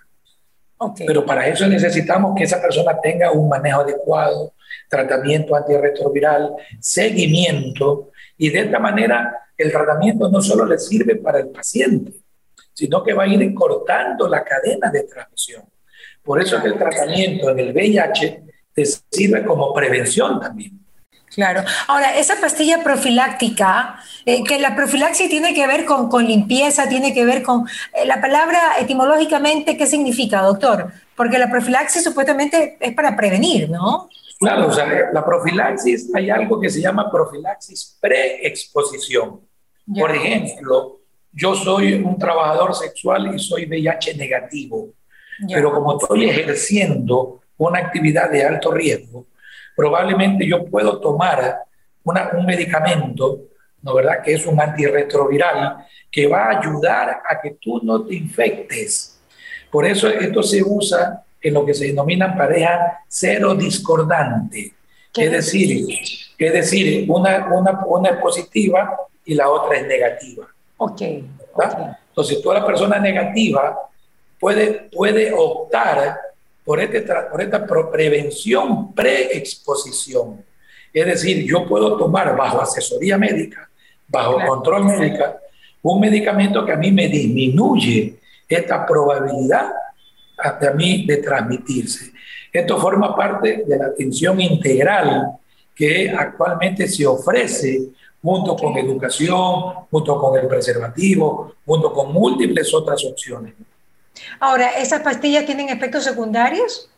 Pero 1.07 1.25
para 1.25 1.47
eso 1.47 1.65
necesitamos 1.67 2.35
que 2.37 2.43
esa 2.43 2.61
persona 2.61 2.99
tenga 3.01 3.31
un 3.31 3.49
manejo 3.49 3.81
adecuado, 3.81 4.53
tratamiento 4.89 5.55
antirretroviral, 5.55 6.53
seguimiento, 6.79 8.11
y 8.37 8.49
de 8.49 8.59
esta 8.59 8.79
manera 8.79 9.44
el 9.57 9.71
tratamiento 9.71 10.29
no 10.29 10.41
solo 10.41 10.65
le 10.65 10.77
sirve 10.77 11.15
para 11.15 11.39
el 11.39 11.47
paciente, 11.47 12.13
sino 12.73 13.03
que 13.03 13.13
va 13.13 13.23
a 13.23 13.27
ir 13.27 13.53
cortando 13.53 14.27
la 14.27 14.43
cadena 14.43 14.91
de 14.91 15.03
transmisión. 15.03 15.63
Por 16.21 16.41
eso 16.41 16.57
es 16.57 16.63
que 16.63 16.69
el 16.69 16.77
tratamiento 16.77 17.49
en 17.49 17.59
el 17.59 17.71
VIH 17.73 18.43
te 18.73 18.85
sirve 18.85 19.45
como 19.45 19.73
prevención 19.73 20.39
también. 20.39 20.79
Claro. 21.33 21.63
Ahora, 21.87 22.17
esa 22.17 22.39
pastilla 22.39 22.81
profiláctica, 22.81 23.99
eh, 24.25 24.43
que 24.43 24.57
la 24.57 24.75
profilaxis 24.75 25.29
tiene 25.29 25.53
que 25.53 25.67
ver 25.67 25.83
con, 25.83 26.07
con 26.07 26.25
limpieza, 26.25 26.87
tiene 26.87 27.13
que 27.13 27.25
ver 27.25 27.43
con 27.43 27.67
eh, 27.93 28.05
la 28.05 28.21
palabra 28.21 28.59
etimológicamente, 28.79 29.75
¿qué 29.75 29.85
significa, 29.85 30.41
doctor? 30.41 30.93
Porque 31.15 31.37
la 31.37 31.49
profilaxis 31.49 32.03
supuestamente 32.03 32.77
es 32.79 32.93
para 32.93 33.17
prevenir, 33.17 33.69
¿no? 33.69 34.09
Claro, 34.45 34.67
o 34.67 34.71
sea, 34.71 35.09
la 35.11 35.25
profilaxis, 35.25 36.13
hay 36.13 36.29
algo 36.29 36.59
que 36.59 36.69
se 36.69 36.79
llama 36.79 37.09
profilaxis 37.11 37.97
preexposición. 37.99 39.41
Por 39.99 40.11
ejemplo, 40.11 40.99
yo 41.31 41.55
soy 41.55 41.93
un 41.95 42.17
trabajador 42.19 42.75
sexual 42.75 43.33
y 43.33 43.39
soy 43.39 43.65
VIH 43.65 44.15
negativo, 44.15 44.89
pero 45.47 45.73
como 45.73 45.97
estoy 45.97 46.29
ejerciendo 46.29 47.41
una 47.57 47.79
actividad 47.79 48.29
de 48.29 48.43
alto 48.43 48.71
riesgo, 48.71 49.25
probablemente 49.75 50.47
yo 50.47 50.63
puedo 50.65 50.99
tomar 50.99 51.63
un 52.03 52.45
medicamento, 52.45 53.41
¿no 53.81 53.95
verdad? 53.95 54.21
Que 54.23 54.33
es 54.33 54.45
un 54.45 54.61
antirretroviral 54.61 55.87
que 56.11 56.27
va 56.27 56.45
a 56.45 56.59
ayudar 56.59 57.21
a 57.27 57.41
que 57.41 57.57
tú 57.59 57.81
no 57.83 58.05
te 58.05 58.13
infectes. 58.13 59.19
Por 59.71 59.85
eso 59.85 60.07
esto 60.07 60.43
se 60.43 60.61
usa 60.63 61.23
en 61.45 61.53
lo 61.53 61.63
que 61.63 61.75
se 61.75 61.85
denomina 61.85 62.35
pareja 62.35 63.03
cero 63.07 63.53
discordante. 63.53 64.73
Es 65.15 65.31
decir, 65.31 65.85
es 66.37 66.53
decir, 66.53 67.05
una, 67.07 67.47
una, 67.53 67.85
una 67.85 68.09
es 68.09 68.17
positiva 68.17 68.97
y 69.23 69.35
la 69.35 69.47
otra 69.47 69.77
es 69.77 69.87
negativa. 69.87 70.47
Ok. 70.77 71.01
Entonces, 71.01 72.41
toda 72.41 72.59
la 72.59 72.65
persona 72.65 72.97
negativa 72.97 73.77
puede, 74.39 74.89
puede 74.91 75.31
optar 75.33 76.17
por, 76.63 76.81
este, 76.81 77.01
por 77.01 77.39
esta 77.39 77.65
prevención 77.91 78.91
preexposición. 78.93 80.43
Es 80.91 81.05
decir, 81.05 81.45
yo 81.45 81.67
puedo 81.67 81.95
tomar 81.95 82.35
bajo 82.35 82.59
asesoría 82.59 83.19
médica, 83.19 83.69
bajo 84.07 84.39
control 84.47 84.85
médica, 84.85 85.37
un 85.83 85.99
medicamento 85.99 86.65
que 86.65 86.71
a 86.71 86.77
mí 86.77 86.91
me 86.91 87.07
disminuye 87.07 88.15
esta 88.49 88.83
probabilidad 88.83 89.69
a 90.37 90.71
mí 90.71 91.05
de 91.05 91.17
transmitirse. 91.17 92.11
Esto 92.51 92.77
forma 92.77 93.15
parte 93.15 93.63
de 93.67 93.77
la 93.77 93.87
atención 93.87 94.39
integral 94.39 95.37
que 95.75 96.09
actualmente 96.09 96.87
se 96.87 97.05
ofrece 97.05 97.81
junto 98.21 98.55
con 98.55 98.77
educación, 98.77 99.85
junto 99.91 100.17
con 100.17 100.39
el 100.39 100.47
preservativo, 100.47 101.55
junto 101.65 101.91
con 101.91 102.13
múltiples 102.13 102.73
otras 102.73 103.03
opciones. 103.05 103.53
Ahora, 104.39 104.69
¿esas 104.79 105.01
pastillas 105.01 105.45
tienen 105.45 105.69
efectos 105.69 106.05
secundarios? 106.05 106.89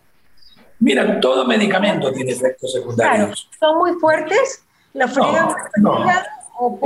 Mira, 0.80 1.20
todo 1.20 1.46
medicamento 1.46 2.12
tiene 2.14 2.32
efectos 2.32 2.72
secundarios. 2.72 3.50
¿Son 3.60 3.78
muy 3.80 3.94
fuertes? 3.94 4.64
¿La 4.94 5.08
no, 5.08 5.66
no. 5.78 6.06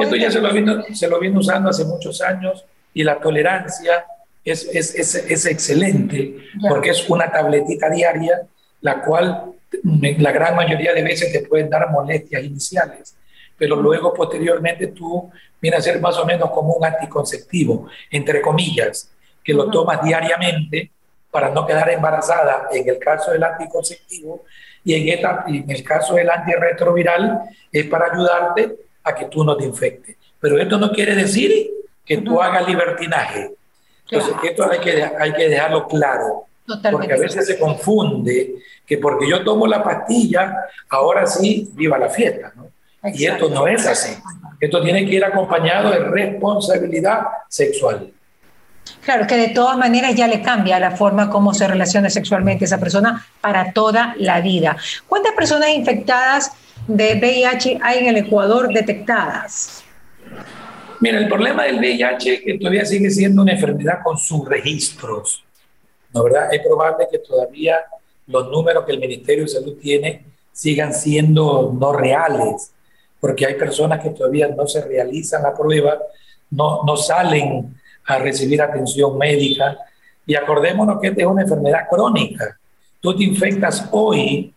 Esto 0.01 0.15
ya 0.15 0.31
se 0.31 0.41
lo, 0.41 0.51
vino, 0.51 0.81
se 0.93 1.08
lo 1.08 1.20
viene 1.20 1.38
usando 1.38 1.70
hace 1.70 1.86
muchos 1.86 2.22
años 2.22 2.65
y 2.93 3.03
la 3.03 3.20
tolerancia 3.20 4.05
es, 4.44 4.68
es, 4.74 4.96
es, 4.96 5.16
es 5.16 5.46
excelente 5.46 6.38
porque 6.68 6.90
es 6.90 7.10
una 7.10 7.32
tabletita 7.32 7.90
diaria, 7.90 8.42
la 8.82 9.02
cual 9.02 9.54
la 9.84 10.32
gran 10.32 10.56
mayoría 10.56 10.94
de 10.94 11.04
veces 11.04 11.32
te 11.32 11.42
pueden 11.42 11.70
dar 11.70 11.90
molestias 11.92 12.44
iniciales, 12.44 13.16
pero 13.58 13.76
luego 13.76 14.14
posteriormente 14.14 14.88
tú 14.88 15.30
viene 15.62 15.78
a 15.78 15.82
ser 15.82 16.00
más 16.02 16.18
o 16.18 16.26
menos 16.26 16.50
como 16.52 16.74
un 16.74 16.86
anticonceptivo, 16.86 17.88
entre 18.10 18.42
comillas, 18.42 19.12
que 19.44 19.54
lo 19.54 19.70
tomas 19.70 20.04
diariamente 20.04 20.92
para 21.30 21.50
no 21.50 21.66
quedar 21.66 21.90
embarazada 21.90 22.68
en 22.72 22.88
el 22.90 23.00
caso 23.00 23.32
del 23.32 23.44
anticonceptivo 23.44 24.44
y 24.84 24.96
en, 24.96 25.10
esta, 25.10 25.46
en 25.48 25.70
el 25.70 25.84
caso 25.84 26.16
del 26.16 26.30
antirretroviral 26.30 27.42
es 27.72 27.86
para 27.86 28.12
ayudarte 28.12 28.76
a 29.04 29.16
que 29.16 29.26
tú 29.26 29.44
no 29.44 29.56
te 29.56 29.64
infectes. 29.64 30.18
Pero 30.40 30.60
esto 30.60 30.78
no 30.78 30.92
quiere 30.92 31.16
decir 31.16 31.70
que 32.04 32.18
tú 32.18 32.42
hagas 32.42 32.68
libertinaje. 32.68 33.52
Entonces, 34.12 34.36
esto 34.44 34.70
hay 34.70 34.80
que, 34.80 35.03
hay 35.03 35.34
que 35.34 35.50
dejarlo 35.50 35.88
claro. 35.88 36.46
Porque 36.91 37.13
a 37.13 37.18
veces 37.18 37.46
se 37.48 37.58
confunde 37.58 38.56
que 38.86 38.98
porque 38.98 39.27
yo 39.27 39.44
tomo 39.44 39.68
la 39.68 39.84
pastilla, 39.84 40.65
ahora 40.89 41.25
sí, 41.25 41.70
viva 41.74 41.98
la 41.98 42.10
fiesta. 42.10 42.51
¿no? 42.56 42.68
Y 43.13 43.25
esto 43.25 43.50
no 43.50 43.68
es 43.68 43.86
así. 43.88 44.13
Esto 44.60 44.82
tiene 44.82 45.06
que 45.06 45.15
ir 45.15 45.25
acompañado 45.25 45.89
de 45.89 46.00
responsabilidad 46.00 47.22
sexual. 47.50 48.12
Claro, 49.03 49.25
que 49.27 49.38
de 49.38 49.50
todas 49.50 49.77
maneras 49.77 50.15
ya 50.15 50.27
le 50.27 50.41
cambia 50.41 50.80
la 50.80 50.91
forma 50.91 51.30
como 51.30 51.53
se 51.53 51.68
relaciona 51.68 52.10
sexualmente 52.10 52.65
esa 52.65 52.80
persona 52.80 53.25
para 53.39 53.74
toda 53.74 54.15
la 54.18 54.41
vida. 54.41 54.75
¿Cuántas 55.08 55.34
personas 55.34 55.70
infectadas 55.70 56.51
de 56.88 57.15
VIH 57.15 57.80
hay 57.82 58.00
en 58.00 58.08
el 58.08 58.18
Ecuador 58.18 58.74
detectadas? 58.74 59.81
Mira, 61.01 61.17
el 61.17 61.27
problema 61.27 61.63
del 61.63 61.79
VIH 61.79 62.43
que 62.43 62.60
todavía 62.60 62.86
sigue 62.86 63.10
siendo 63.10 63.41
una 63.41 63.53
enfermedad 63.53 64.03
con 64.03 64.20
sus 64.20 64.48
registros. 64.48 65.43
¿No 66.13 66.24
verdad? 66.24 66.53
Es 66.53 66.62
probable 66.62 67.08
que 67.12 67.17
todavía 67.17 67.79
los 68.27 68.50
números 68.50 68.86
que 68.86 68.91
el 68.91 69.00
Ministerio 69.00 69.46
de 69.46 69.50
Salud 69.50 69.77
tiene 69.81 70.25
sigan 70.51 70.93
siendo 70.93 71.75
no 71.75 71.91
reales, 71.91 72.72
porque 73.20 73.48
hay 73.48 73.55
personas 73.55 74.00
que 74.00 74.12
todavía 74.12 74.50
no 74.50 74.67
se 74.67 74.86
realizan 74.86 75.41
la 75.41 75.55
prueba, 75.55 75.98
no, 76.51 76.84
no 76.86 76.96
salen 76.96 77.75
a 78.05 78.20
recibir 78.20 78.62
atención 78.62 79.17
médica. 79.17 79.77
Y 80.27 80.36
acordémonos 80.36 81.01
que 81.01 81.08
esta 81.08 81.22
es 81.22 81.27
una 81.27 81.41
enfermedad 81.41 81.88
crónica. 81.89 82.60
Tú 83.00 83.17
te 83.17 83.24
infectas 83.24 83.89
hoy 83.91 84.53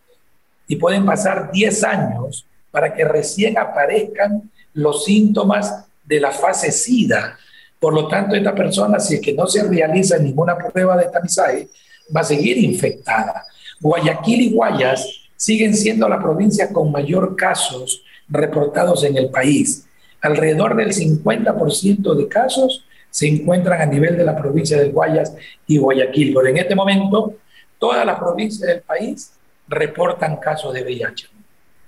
y 0.68 0.76
pueden 0.76 1.06
pasar 1.06 1.50
10 1.50 1.84
años 1.84 2.44
para 2.70 2.92
que 2.92 3.02
recién 3.06 3.56
aparezcan 3.56 4.50
los 4.74 5.06
síntomas 5.06 5.86
de 6.04 6.20
la 6.20 6.30
fase 6.30 6.70
SIDA. 6.70 7.38
Por 7.78 7.94
lo 7.94 8.08
tanto, 8.08 8.34
esta 8.34 8.54
persona, 8.54 8.98
si 8.98 9.16
es 9.16 9.20
que 9.20 9.32
no 9.32 9.46
se 9.46 9.62
realiza 9.62 10.18
ninguna 10.18 10.56
prueba 10.56 10.96
de 10.96 11.06
tamizaje, 11.06 11.68
va 12.14 12.20
a 12.20 12.24
seguir 12.24 12.58
infectada. 12.58 13.44
Guayaquil 13.80 14.40
y 14.40 14.52
Guayas 14.52 15.06
siguen 15.36 15.74
siendo 15.74 16.08
la 16.08 16.18
provincia 16.18 16.72
con 16.72 16.90
mayor 16.90 17.36
casos 17.36 18.02
reportados 18.28 19.04
en 19.04 19.16
el 19.16 19.30
país. 19.30 19.86
Alrededor 20.20 20.76
del 20.76 20.92
50% 20.92 22.14
de 22.14 22.28
casos 22.28 22.84
se 23.10 23.28
encuentran 23.28 23.80
a 23.80 23.86
nivel 23.86 24.16
de 24.16 24.24
la 24.24 24.36
provincia 24.36 24.78
de 24.78 24.88
Guayas 24.88 25.34
y 25.66 25.78
Guayaquil. 25.78 26.34
Pero 26.34 26.48
en 26.48 26.56
este 26.56 26.74
momento, 26.74 27.34
todas 27.78 28.04
las 28.06 28.18
provincias 28.18 28.66
del 28.66 28.80
país 28.80 29.32
reportan 29.68 30.36
casos 30.36 30.72
de 30.72 30.82
VIH. 30.82 31.33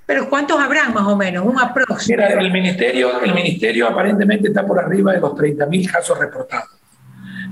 ¿Pero 0.07 0.31
cuántos 0.31 0.59
habrán 0.61 0.95
más 0.95 1.05
o 1.07 1.17
menos? 1.17 1.45
Un 1.45 1.59
aproximado. 1.59 2.29
Mira, 2.29 2.41
el 2.41 2.53
ministerio, 2.53 3.21
el 3.21 3.35
ministerio 3.35 3.89
aparentemente 3.89 4.49
está 4.49 4.65
por 4.65 4.79
arriba 4.79 5.13
de 5.13 5.21
los 5.21 5.33
30.000 5.33 5.91
casos 5.91 6.17
reportados. 6.19 6.71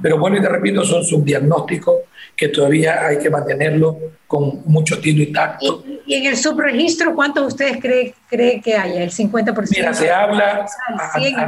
Pero 0.00 0.18
bueno, 0.18 0.36
y 0.36 0.40
te 0.40 0.48
repito, 0.48 0.84
son 0.84 1.02
subdiagnósticos 1.02 1.96
que 2.36 2.48
todavía 2.48 3.06
hay 3.06 3.18
que 3.18 3.30
mantenerlo 3.30 3.98
con 4.26 4.62
mucho 4.66 5.00
tino 5.00 5.22
y 5.22 5.32
tacto. 5.32 5.82
¿Y, 6.06 6.14
en 6.14 6.26
el 6.26 6.36
subregistro 6.36 7.14
cuántos 7.14 7.46
ustedes 7.48 7.78
creen 7.80 8.14
cree 8.28 8.60
que 8.60 8.74
haya? 8.76 9.02
¿El 9.02 9.10
50%? 9.10 9.70
Mira, 9.70 9.94
se 9.94 10.10
habla, 10.10 10.66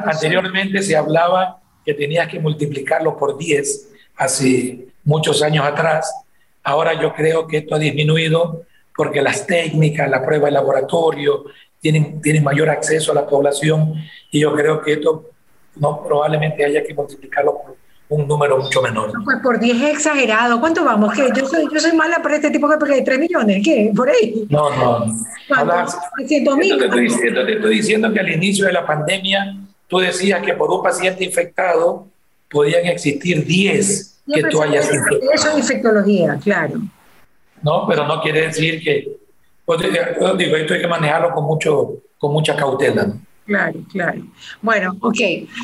anteriormente 0.07 0.83
se 0.83 0.97
hablaba 0.97 1.61
que 1.85 1.95
tenías 1.95 2.27
que 2.29 2.41
multiplicarlo 2.41 3.17
por 3.17 3.39
10 3.39 3.89
hace 4.17 4.87
muchos 5.05 5.43
años 5.43 5.65
atrás. 5.65 6.13
Ahora 6.65 7.01
yo 7.01 7.15
creo 7.15 7.47
que 7.47 7.59
esto 7.59 7.75
ha 7.75 7.79
disminuido 7.79 8.65
porque 8.97 9.21
las 9.21 9.47
técnicas, 9.47 10.11
la 10.11 10.25
prueba 10.25 10.47
de 10.47 10.53
laboratorio, 10.53 11.45
tienen, 11.81 12.21
tienen 12.21 12.43
mayor 12.43 12.71
acceso 12.71 13.13
a 13.13 13.15
la 13.15 13.27
población 13.27 13.95
y 14.31 14.41
yo 14.41 14.55
creo 14.55 14.81
que 14.81 14.95
esto 14.95 15.31
no 15.77 16.03
probablemente 16.03 16.65
haya 16.65 16.83
que 16.83 16.95
multiplicarlo 16.95 17.53
por 17.53 17.77
un 18.09 18.29
número 18.29 18.59
mucho 18.59 18.81
menor. 18.83 19.13
pues 19.25 19.39
por 19.43 19.59
10 19.59 19.83
es 19.83 19.95
exagerado. 19.97 20.61
¿Cuánto 20.61 20.85
vamos? 20.85 21.13
¿Qué? 21.13 21.29
Yo 21.35 21.47
soy, 21.47 21.67
yo 21.73 21.81
soy 21.81 21.93
mala 21.93 22.23
para 22.23 22.37
este 22.37 22.51
tipo 22.51 22.69
de 22.69 23.03
3 23.03 23.19
millones. 23.19 23.63
¿Qué? 23.65 23.93
¿Por 23.95 24.09
ahí? 24.09 24.47
No, 24.49 24.71
no. 24.71 25.07
Esto 26.19 27.47
te 27.47 27.53
estoy 27.53 27.75
diciendo 27.77 28.13
que 28.13 28.21
al 28.21 28.31
inicio 28.31 28.67
de 28.67 28.73
la 28.73 28.87
pandemia 28.87 29.57
tú 29.89 29.99
decías 29.99 30.41
que 30.43 30.55
por 30.55 30.71
un 30.71 30.83
paciente 30.83 31.25
infectado 31.25 32.07
podían 32.51 32.87
existir 32.87 33.45
10 33.45 34.23
que 34.33 34.43
tú 34.45 34.63
hayas 34.63 34.93
infectado. 34.93 35.33
Eso 35.33 35.51
es 35.51 35.59
infectología, 35.59 36.39
claro. 36.43 36.81
No, 37.67 37.85
pero 37.89 38.07
no 38.07 38.21
quiere 38.21 38.43
decir 38.43 38.81
que. 38.81 39.09
Pues, 39.65 39.81
digo, 40.39 40.57
esto 40.57 40.75
hay 40.75 40.81
que 40.81 40.87
manejarlo 40.87 41.33
con, 41.33 41.45
mucho, 41.45 41.95
con 42.17 42.33
mucha 42.33 42.55
cautela. 42.55 43.09
Claro, 43.45 43.81
claro. 43.91 44.23
Bueno, 44.63 44.97
ok. 45.01 45.19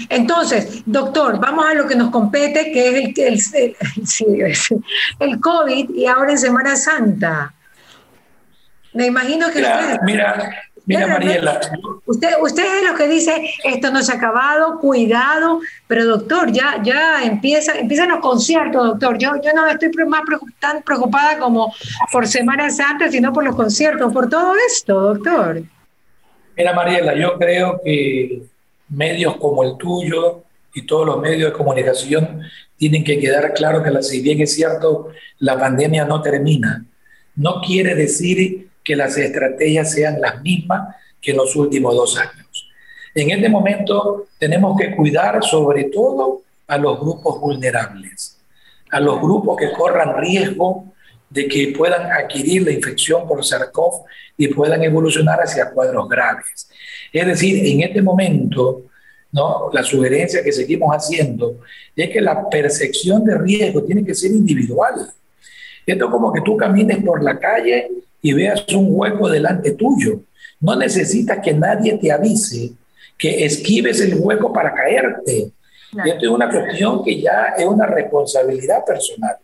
Entonces, 0.09 0.83
doctor, 0.85 1.39
vamos 1.39 1.65
a 1.65 1.75
lo 1.75 1.87
que 1.87 1.95
nos 1.95 2.11
compete, 2.11 2.73
que 2.73 2.89
es 3.29 3.55
el, 3.55 3.77
el, 4.27 4.57
el 5.21 5.41
COVID 5.41 5.91
y 5.91 6.07
ahora 6.07 6.33
en 6.33 6.39
Semana 6.39 6.75
Santa. 6.75 7.55
Me 8.95 9.07
imagino 9.07 9.47
que... 9.53 9.65
mira, 10.05 10.51
Mira, 10.85 11.07
Mariela. 11.07 11.61
Usted, 12.07 12.31
usted 12.41 12.79
es 12.79 12.91
lo 12.91 12.97
que 12.97 13.07
dice, 13.07 13.51
esto 13.65 13.93
no 13.93 14.03
se 14.03 14.13
ha 14.13 14.17
acabado, 14.17 14.79
cuidado, 14.81 15.61
pero 15.87 16.05
doctor, 16.07 16.51
ya, 16.51 16.83
ya 16.83 17.23
empieza, 17.25 17.79
empiezan 17.79 18.09
los 18.09 18.21
conciertos, 18.21 18.85
doctor. 18.85 19.17
Yo, 19.19 19.31
yo 19.43 19.53
no 19.55 19.69
estoy 19.69 19.91
más 20.07 20.23
tan 20.59 20.83
preocupada 20.83 21.39
como 21.39 21.73
por 22.11 22.27
Semana 22.27 22.69
Santa, 22.71 23.11
sino 23.11 23.33
por 23.33 23.45
los 23.45 23.55
conciertos, 23.55 24.13
por 24.13 24.29
todo 24.29 24.55
esto, 24.67 25.01
doctor. 25.01 25.63
Mira, 26.57 26.73
Mariela, 26.75 27.15
yo 27.15 27.39
creo 27.39 27.81
que 27.85 28.43
medios 28.89 29.37
como 29.37 29.63
el 29.63 29.77
tuyo 29.77 30.43
y 30.75 30.85
todos 30.85 31.07
los 31.07 31.21
medios 31.21 31.53
de 31.53 31.57
comunicación 31.57 32.43
tienen 32.77 33.05
que 33.05 33.19
quedar 33.19 33.53
claro 33.55 33.83
que 33.83 34.03
si 34.03 34.21
bien 34.21 34.41
es 34.41 34.55
cierto, 34.55 35.11
la 35.39 35.59
pandemia 35.59 36.05
no 36.05 36.21
termina. 36.21 36.85
No 37.37 37.61
quiere 37.61 37.95
decir 37.95 38.69
que 38.85 38.97
las 38.97 39.17
estrategias 39.17 39.93
sean 39.93 40.21
las 40.21 40.43
mismas 40.43 40.97
que 41.21 41.31
en 41.31 41.37
los 41.39 41.55
últimos 41.57 41.95
dos 41.95 42.19
años. 42.19 42.71
En 43.15 43.31
este 43.31 43.49
momento 43.49 44.27
tenemos 44.39 44.79
que 44.79 44.97
cuidar 44.97 45.43
sobre 45.45 45.85
todo 45.85 46.43
a 46.67 46.79
los 46.79 46.99
grupos 46.99 47.41
vulnerables, 47.41 48.39
a 48.91 49.01
los 49.01 49.21
grupos 49.21 49.57
que 49.59 49.73
corran 49.73 50.19
riesgo 50.19 50.93
de 51.29 51.49
que 51.49 51.75
puedan 51.77 52.11
adquirir 52.11 52.63
la 52.63 52.73
infección 52.73 53.27
por 53.27 53.43
SARS-CoV 53.43 54.05
y 54.37 54.49
puedan 54.49 54.83
evolucionar 54.83 55.41
hacia 55.41 55.71
cuadros 55.71 56.09
graves. 56.09 56.69
Es 57.13 57.27
decir, 57.27 57.67
en 57.67 57.83
este 57.83 58.03
momento, 58.03 58.83
¿no? 59.31 59.71
la 59.73 59.83
sugerencia 59.83 60.43
que 60.43 60.53
seguimos 60.53 60.95
haciendo 60.95 61.61
es 61.97 62.11
que 62.11 62.21
la 62.21 62.49
percepción 62.49 63.25
de 63.25 63.39
riesgo 63.39 63.83
tiene 63.83 64.05
que 64.05 64.15
ser 64.15 64.31
individual. 64.31 65.11
Esto 65.87 66.05
es 66.05 66.11
como 66.11 66.33
que 66.33 66.41
tú 66.43 66.57
camines 66.57 67.03
por 67.05 67.23
la 67.23 67.39
calle 67.39 67.91
y 68.23 68.33
veas 68.33 68.65
un 68.75 68.87
hueco 68.89 69.29
delante 69.29 69.73
tuyo. 69.73 70.23
No 70.61 70.77
necesitas 70.77 71.41
que 71.41 71.53
nadie 71.53 71.99
te 71.99 72.11
avise 72.11 72.73
que 73.19 73.45
esquives 73.45 74.01
el 74.01 74.15
hueco 74.19 74.53
para 74.53 74.75
caerte. 74.75 75.53
Esto 76.05 76.25
es 76.25 76.29
una 76.29 76.51
cuestión 76.51 77.05
que 77.05 77.21
ya 77.21 77.55
es 77.57 77.65
una 77.65 77.87
responsabilidad 77.87 78.85
personal. 78.85 79.37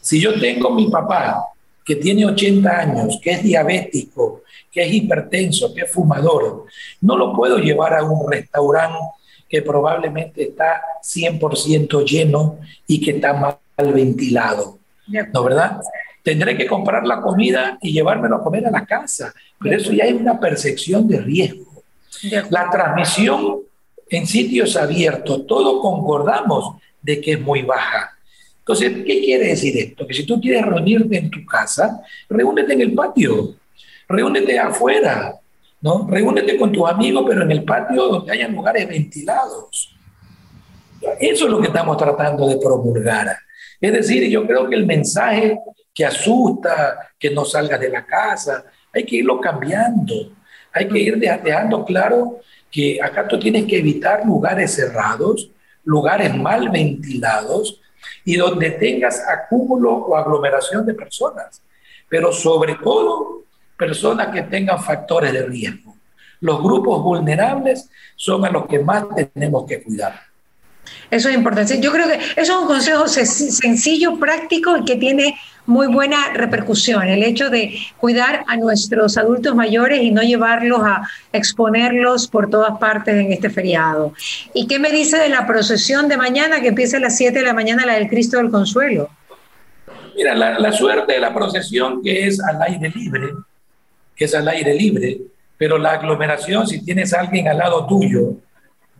Si 0.00 0.20
yo 0.20 0.38
tengo 0.40 0.70
mi 0.70 0.88
papá 0.88 1.44
que 1.84 1.96
tiene 1.96 2.24
80 2.24 2.70
años, 2.70 3.18
que 3.22 3.32
es 3.32 3.42
diabético, 3.42 4.42
que 4.70 4.82
es 4.82 4.92
hipertenso, 4.92 5.74
que 5.74 5.82
es 5.82 5.90
fumador, 5.90 6.66
no 7.00 7.16
lo 7.16 7.34
puedo 7.34 7.58
llevar 7.58 7.94
a 7.94 8.04
un 8.04 8.30
restaurante 8.30 8.98
que 9.46 9.60
probablemente 9.60 10.44
está 10.44 10.80
100% 11.02 12.04
lleno 12.04 12.58
y 12.86 13.00
que 13.00 13.12
está 13.12 13.32
mal 13.34 13.58
ventilado. 13.92 14.78
¿No 15.32 15.42
verdad? 15.42 15.80
Tendré 16.28 16.58
que 16.58 16.66
comprar 16.66 17.06
la 17.06 17.22
comida 17.22 17.78
y 17.80 17.90
llevármelo 17.90 18.36
a 18.36 18.44
comer 18.44 18.66
a 18.66 18.70
la 18.70 18.84
casa, 18.84 19.32
pero 19.58 19.78
eso 19.78 19.94
ya 19.94 20.04
es 20.04 20.12
una 20.12 20.38
percepción 20.38 21.08
de 21.08 21.22
riesgo. 21.22 21.82
La 22.50 22.68
transmisión 22.68 23.60
en 24.10 24.26
sitios 24.26 24.76
abiertos, 24.76 25.46
todos 25.46 25.80
concordamos 25.80 26.82
de 27.00 27.18
que 27.22 27.32
es 27.32 27.40
muy 27.40 27.62
baja. 27.62 28.14
Entonces, 28.58 28.92
¿qué 29.06 29.20
quiere 29.20 29.46
decir 29.46 29.74
esto? 29.78 30.06
Que 30.06 30.12
si 30.12 30.26
tú 30.26 30.38
quieres 30.38 30.66
reunirte 30.66 31.16
en 31.16 31.30
tu 31.30 31.46
casa, 31.46 32.02
reúnete 32.28 32.74
en 32.74 32.82
el 32.82 32.92
patio, 32.92 33.54
reúnete 34.06 34.58
afuera, 34.58 35.34
¿no? 35.80 36.06
Reúnete 36.10 36.58
con 36.58 36.70
tus 36.70 36.90
amigos, 36.90 37.24
pero 37.26 37.40
en 37.44 37.52
el 37.52 37.64
patio 37.64 38.06
donde 38.06 38.32
haya 38.32 38.48
lugares 38.48 38.86
ventilados. 38.86 39.96
Eso 41.20 41.46
es 41.46 41.50
lo 41.50 41.58
que 41.58 41.68
estamos 41.68 41.96
tratando 41.96 42.46
de 42.46 42.58
promulgar. 42.58 43.34
Es 43.80 43.92
decir, 43.94 44.28
yo 44.28 44.46
creo 44.46 44.68
que 44.68 44.74
el 44.74 44.84
mensaje 44.84 45.58
que 45.94 46.04
asusta, 46.04 47.10
que 47.18 47.30
no 47.30 47.44
salgas 47.44 47.80
de 47.80 47.90
la 47.90 48.04
casa, 48.04 48.64
hay 48.92 49.04
que 49.04 49.16
irlo 49.16 49.40
cambiando. 49.40 50.32
Hay 50.72 50.88
que 50.88 50.98
ir 50.98 51.18
dejando 51.18 51.84
claro 51.84 52.40
que 52.70 53.00
acá 53.02 53.26
tú 53.26 53.38
tienes 53.38 53.64
que 53.66 53.78
evitar 53.78 54.24
lugares 54.24 54.74
cerrados, 54.74 55.50
lugares 55.84 56.36
mal 56.36 56.68
ventilados 56.68 57.80
y 58.24 58.36
donde 58.36 58.70
tengas 58.72 59.22
acúmulo 59.26 59.92
o 59.92 60.16
aglomeración 60.16 60.84
de 60.84 60.94
personas. 60.94 61.62
Pero 62.08 62.32
sobre 62.32 62.74
todo, 62.76 63.44
personas 63.76 64.28
que 64.28 64.42
tengan 64.42 64.82
factores 64.82 65.32
de 65.32 65.46
riesgo. 65.46 65.96
Los 66.40 66.62
grupos 66.62 67.02
vulnerables 67.02 67.88
son 68.16 68.44
a 68.44 68.50
los 68.50 68.66
que 68.66 68.78
más 68.78 69.04
tenemos 69.34 69.64
que 69.66 69.82
cuidar. 69.82 70.20
Eso 71.10 71.28
es 71.28 71.34
importante. 71.34 71.80
Yo 71.80 71.90
creo 71.90 72.06
que 72.06 72.14
eso 72.14 72.40
es 72.40 72.50
un 72.50 72.66
consejo 72.66 73.08
sencillo, 73.08 74.18
práctico 74.18 74.76
y 74.76 74.84
que 74.84 74.96
tiene 74.96 75.38
muy 75.68 75.86
buena 75.86 76.32
repercusión. 76.32 77.06
El 77.08 77.22
hecho 77.22 77.50
de 77.50 77.78
cuidar 77.98 78.42
a 78.46 78.56
nuestros 78.56 79.18
adultos 79.18 79.54
mayores 79.54 80.00
y 80.00 80.10
no 80.10 80.22
llevarlos 80.22 80.80
a 80.82 81.02
exponerlos 81.30 82.26
por 82.26 82.48
todas 82.48 82.78
partes 82.78 83.14
en 83.14 83.32
este 83.32 83.50
feriado. 83.50 84.14
¿Y 84.54 84.66
qué 84.66 84.78
me 84.78 84.90
dice 84.90 85.18
de 85.18 85.28
la 85.28 85.46
procesión 85.46 86.08
de 86.08 86.16
mañana 86.16 86.62
que 86.62 86.68
empieza 86.68 86.96
a 86.96 87.00
las 87.00 87.18
7 87.18 87.38
de 87.38 87.44
la 87.44 87.52
mañana, 87.52 87.84
la 87.84 87.94
del 87.96 88.08
Cristo 88.08 88.38
del 88.38 88.50
Consuelo? 88.50 89.10
Mira, 90.16 90.34
la, 90.34 90.58
la 90.58 90.72
suerte 90.72 91.12
de 91.12 91.20
la 91.20 91.34
procesión 91.34 92.02
que 92.02 92.26
es 92.26 92.42
al 92.42 92.62
aire 92.62 92.88
libre, 92.88 93.34
que 94.16 94.24
es 94.24 94.34
al 94.34 94.48
aire 94.48 94.72
libre, 94.72 95.18
pero 95.58 95.76
la 95.76 95.92
aglomeración, 95.92 96.66
si 96.66 96.82
tienes 96.82 97.12
a 97.12 97.20
alguien 97.20 97.46
al 97.46 97.58
lado 97.58 97.86
tuyo, 97.86 98.32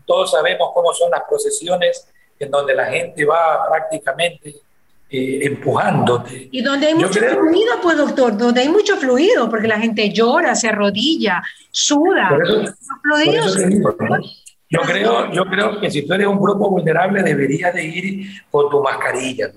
todos 0.04 0.32
sabemos 0.32 0.70
cómo 0.74 0.92
son 0.92 1.10
las 1.10 1.22
procesiones 1.26 2.06
en 2.38 2.50
donde 2.50 2.74
la 2.74 2.84
gente 2.86 3.24
va 3.24 3.66
prácticamente 3.70 4.67
eh, 5.10 5.40
empujándote. 5.42 6.48
Y 6.50 6.60
donde 6.62 6.88
hay 6.88 6.94
mucho 6.94 7.20
fluido, 7.20 7.80
pues 7.82 7.96
doctor, 7.96 8.36
donde 8.36 8.60
hay 8.60 8.68
mucho 8.68 8.96
fluido, 8.96 9.48
porque 9.48 9.66
la 9.66 9.78
gente 9.78 10.10
llora, 10.10 10.54
se 10.54 10.68
arrodilla, 10.68 11.42
suda. 11.70 12.30
Yo 14.70 14.80
creo, 14.82 15.32
yo 15.32 15.44
creo 15.46 15.80
que 15.80 15.90
si 15.90 16.06
tú 16.06 16.12
eres 16.12 16.26
un 16.26 16.38
grupo 16.38 16.68
vulnerable 16.68 17.22
deberías 17.22 17.72
de 17.72 17.84
ir 17.84 18.42
con 18.50 18.68
tu 18.68 18.82
mascarilla. 18.82 19.50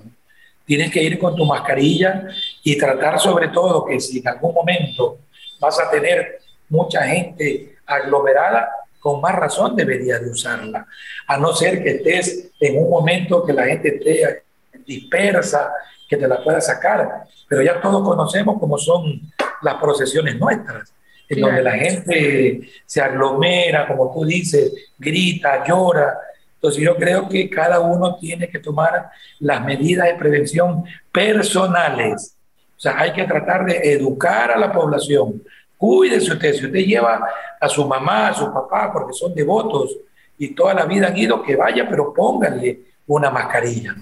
Tienes 0.65 0.89
que 0.89 1.03
ir 1.03 1.19
con 1.19 1.35
tu 1.35 1.45
mascarilla 1.45 2.29
y 2.63 2.77
tratar 2.77 3.19
sobre 3.19 3.49
todo 3.49 3.83
que 3.83 3.99
si 3.99 4.19
en 4.19 4.29
algún 4.29 4.53
momento 4.53 5.17
vas 5.59 5.77
a 5.81 5.91
tener 5.91 6.39
mucha 6.69 7.03
gente 7.03 7.75
aglomerada, 7.85 8.69
con 9.01 9.19
más 9.19 9.35
razón 9.35 9.75
debería 9.75 10.17
de 10.17 10.29
usarla, 10.29 10.87
a 11.27 11.37
no 11.37 11.51
ser 11.53 11.83
que 11.83 11.89
estés 11.89 12.51
en 12.59 12.77
un 12.77 12.89
momento 12.89 13.43
que 13.43 13.51
la 13.51 13.65
gente 13.65 13.95
esté 13.95 14.43
dispersa, 14.85 15.71
que 16.07 16.17
te 16.17 16.27
la 16.27 16.43
pueda 16.43 16.59
sacar. 16.61 17.23
Pero 17.47 17.61
ya 17.61 17.79
todos 17.81 18.03
conocemos 18.03 18.57
cómo 18.59 18.77
son 18.77 19.21
las 19.61 19.75
procesiones 19.75 20.37
nuestras, 20.37 20.93
en 21.29 21.41
donde 21.41 21.63
la 21.63 21.71
gente 21.71 22.69
se 22.85 23.01
aglomera, 23.01 23.87
como 23.87 24.11
tú 24.13 24.25
dices, 24.25 24.73
grita, 24.97 25.63
llora. 25.65 26.17
Entonces 26.55 26.83
yo 26.83 26.95
creo 26.95 27.27
que 27.27 27.49
cada 27.49 27.79
uno 27.79 28.17
tiene 28.17 28.49
que 28.49 28.59
tomar 28.59 29.09
las 29.39 29.63
medidas 29.63 30.07
de 30.07 30.15
prevención 30.15 30.83
personales. 31.11 32.35
O 32.77 32.79
sea, 32.79 32.99
hay 32.99 33.13
que 33.13 33.23
tratar 33.25 33.65
de 33.65 33.93
educar 33.93 34.51
a 34.51 34.57
la 34.57 34.71
población, 34.71 35.41
Cuídese 35.81 36.33
usted, 36.33 36.53
si 36.53 36.65
usted 36.67 36.81
lleva 36.81 37.27
a 37.59 37.67
su 37.67 37.87
mamá, 37.87 38.27
a 38.27 38.33
su 38.35 38.53
papá, 38.53 38.93
porque 38.93 39.13
son 39.13 39.33
devotos 39.33 39.97
y 40.37 40.53
toda 40.53 40.75
la 40.75 40.85
vida 40.85 41.07
han 41.07 41.17
ido, 41.17 41.41
que 41.41 41.55
vaya, 41.55 41.87
pero 41.89 42.13
pónganle 42.13 42.81
una 43.07 43.31
mascarilla. 43.31 43.95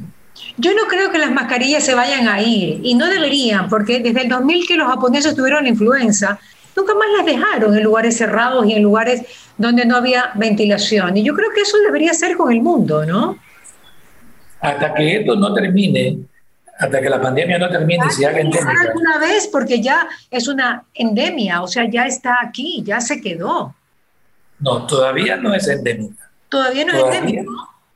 Yo 0.58 0.73
no 0.73 0.88
creo 0.88 1.12
que 1.12 1.17
las 1.17 1.32
mascarillas 1.32 1.84
se 1.84 1.95
vayan 1.95 2.28
a 2.28 2.41
ir 2.41 2.82
y 2.84 2.95
no 2.95 3.08
deberían, 3.08 3.69
porque 3.69 3.99
desde 3.99 4.21
el 4.21 4.30
2000 4.30 4.67
que 4.67 4.75
los 4.75 4.88
japoneses 4.88 5.36
tuvieron 5.36 5.63
la 5.63 5.69
influenza, 5.69 6.39
nunca 6.75 6.93
más 6.95 7.08
las 7.17 7.25
dejaron 7.25 7.78
en 7.78 7.84
lugares 7.84 8.17
cerrados 8.17 8.65
y 8.65 8.73
en 8.73 8.84
lugares 8.84 9.23
donde 9.58 9.86
no 9.86 9.95
había 9.97 10.32
ventilación. 10.36 11.17
Y 11.17 11.23
yo 11.23 11.34
creo 11.34 11.52
que 11.54 11.62
eso 11.62 11.78
debería 11.78 12.13
ser 12.13 12.36
con 12.36 12.52
el 12.52 12.62
mundo, 12.62 13.06
¿no? 13.06 13.38
Hasta 14.62 14.93
que 14.93 15.17
esto 15.17 15.36
no 15.36 15.54
termine, 15.54 16.17
hasta 16.78 17.02
que 17.02 17.10
la 17.10 17.21
pandemia 17.21 17.58
no 17.58 17.69
termine 17.69 18.06
y 18.08 18.12
se 18.12 18.25
haga 18.25 18.39
endémica. 18.39 18.73
alguna 18.88 19.17
vez 19.19 19.47
porque 19.47 19.82
ya 19.82 20.08
es 20.30 20.47
una 20.47 20.84
endemia, 20.93 21.62
o 21.62 21.67
sea, 21.67 21.89
ya 21.89 22.06
está 22.06 22.38
aquí, 22.41 22.84
ya 22.86 22.99
se 23.02 23.21
quedó. 23.21 23.75
No, 24.60 24.86
todavía 24.86 25.38
no 25.38 25.54
es 25.54 25.67
endémica. 25.67 26.30
Todavía 26.49 26.86
no 26.86 26.93
es 26.93 27.04
endémica. 27.04 27.43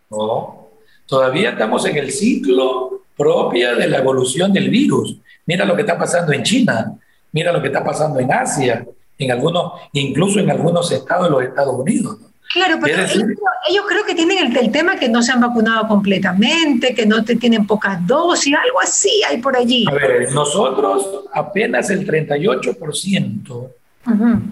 No, 0.09 0.62
todavía 1.05 1.51
estamos 1.51 1.85
en 1.85 1.97
el 1.97 2.11
ciclo 2.11 3.03
propio 3.15 3.75
de 3.75 3.87
la 3.87 3.99
evolución 3.99 4.51
del 4.51 4.69
virus. 4.69 5.17
Mira 5.45 5.65
lo 5.65 5.75
que 5.75 5.81
está 5.81 5.97
pasando 5.97 6.31
en 6.31 6.43
China, 6.43 6.93
mira 7.31 7.51
lo 7.51 7.61
que 7.61 7.67
está 7.67 7.83
pasando 7.83 8.19
en 8.19 8.31
Asia, 8.31 8.85
en 9.17 9.31
algunos, 9.31 9.73
incluso 9.93 10.39
en 10.39 10.49
algunos 10.49 10.91
estados 10.91 11.25
de 11.25 11.31
los 11.31 11.43
Estados 11.43 11.75
Unidos. 11.75 12.17
Claro, 12.53 12.77
pero 12.81 13.01
ellos, 13.01 13.85
creo 13.87 14.05
que 14.05 14.13
tienen 14.13 14.55
el, 14.55 14.71
tema 14.71 14.97
que 14.97 15.09
no 15.09 15.23
se 15.23 15.31
han 15.31 15.41
vacunado 15.41 15.87
completamente, 15.87 16.93
que 16.93 17.05
no 17.05 17.23
te 17.23 17.35
tienen 17.35 17.65
pocas 17.65 18.05
dosis, 18.05 18.53
algo 18.53 18.79
así 18.79 19.21
hay 19.27 19.37
por 19.37 19.57
allí. 19.57 19.85
A 19.89 19.93
ver, 19.93 20.31
nosotros 20.31 21.25
apenas 21.33 21.89
el 21.89 22.05
38%, 22.07 23.69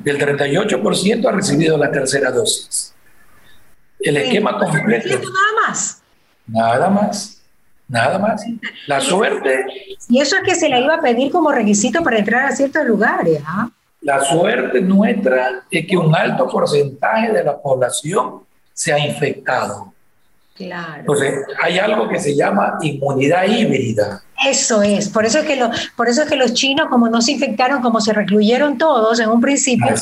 del 0.03 0.17
38% 0.17 1.27
ha 1.27 1.31
recibido 1.31 1.77
la 1.77 1.91
tercera 1.91 2.31
dosis. 2.31 2.95
El 3.99 4.17
esquema 4.17 4.57
completo. 4.57 5.09
Nada 5.09 5.67
más. 5.67 6.00
Nada 6.51 6.89
más. 6.89 7.41
Nada 7.87 8.19
más. 8.19 8.45
La 8.87 9.01
suerte. 9.01 9.65
Y 10.07 10.19
eso 10.19 10.37
es 10.37 10.43
que 10.43 10.55
se 10.55 10.69
le 10.69 10.79
iba 10.79 10.95
a 10.95 11.01
pedir 11.01 11.31
como 11.31 11.51
requisito 11.51 12.01
para 12.03 12.19
entrar 12.19 12.45
a 12.45 12.55
ciertos 12.55 12.85
lugares. 12.85 13.41
¿ah? 13.45 13.69
La 14.01 14.23
suerte 14.23 14.81
nuestra 14.81 15.63
es 15.69 15.85
que 15.85 15.97
un 15.97 16.15
alto 16.15 16.47
porcentaje 16.47 17.31
de 17.31 17.43
la 17.43 17.57
población 17.57 18.43
se 18.73 18.93
ha 18.93 18.99
infectado. 18.99 19.93
Claro. 20.55 20.99
Entonces, 20.99 21.33
hay 21.61 21.79
algo 21.79 22.07
que 22.07 22.19
se 22.19 22.35
llama 22.35 22.77
inmunidad 22.81 23.45
híbrida. 23.45 24.21
Eso 24.47 24.81
es, 24.81 25.09
por 25.09 25.25
eso 25.25 25.39
es 25.39 25.45
que, 25.45 25.55
lo, 25.55 25.69
por 25.95 26.07
eso 26.09 26.23
es 26.23 26.29
que 26.29 26.35
los 26.35 26.53
chinos, 26.53 26.87
como 26.89 27.09
no 27.09 27.21
se 27.21 27.33
infectaron, 27.33 27.81
como 27.81 28.01
se 28.01 28.11
recluyeron 28.11 28.77
todos 28.77 29.19
en 29.19 29.29
un 29.29 29.39
principio, 29.39 29.93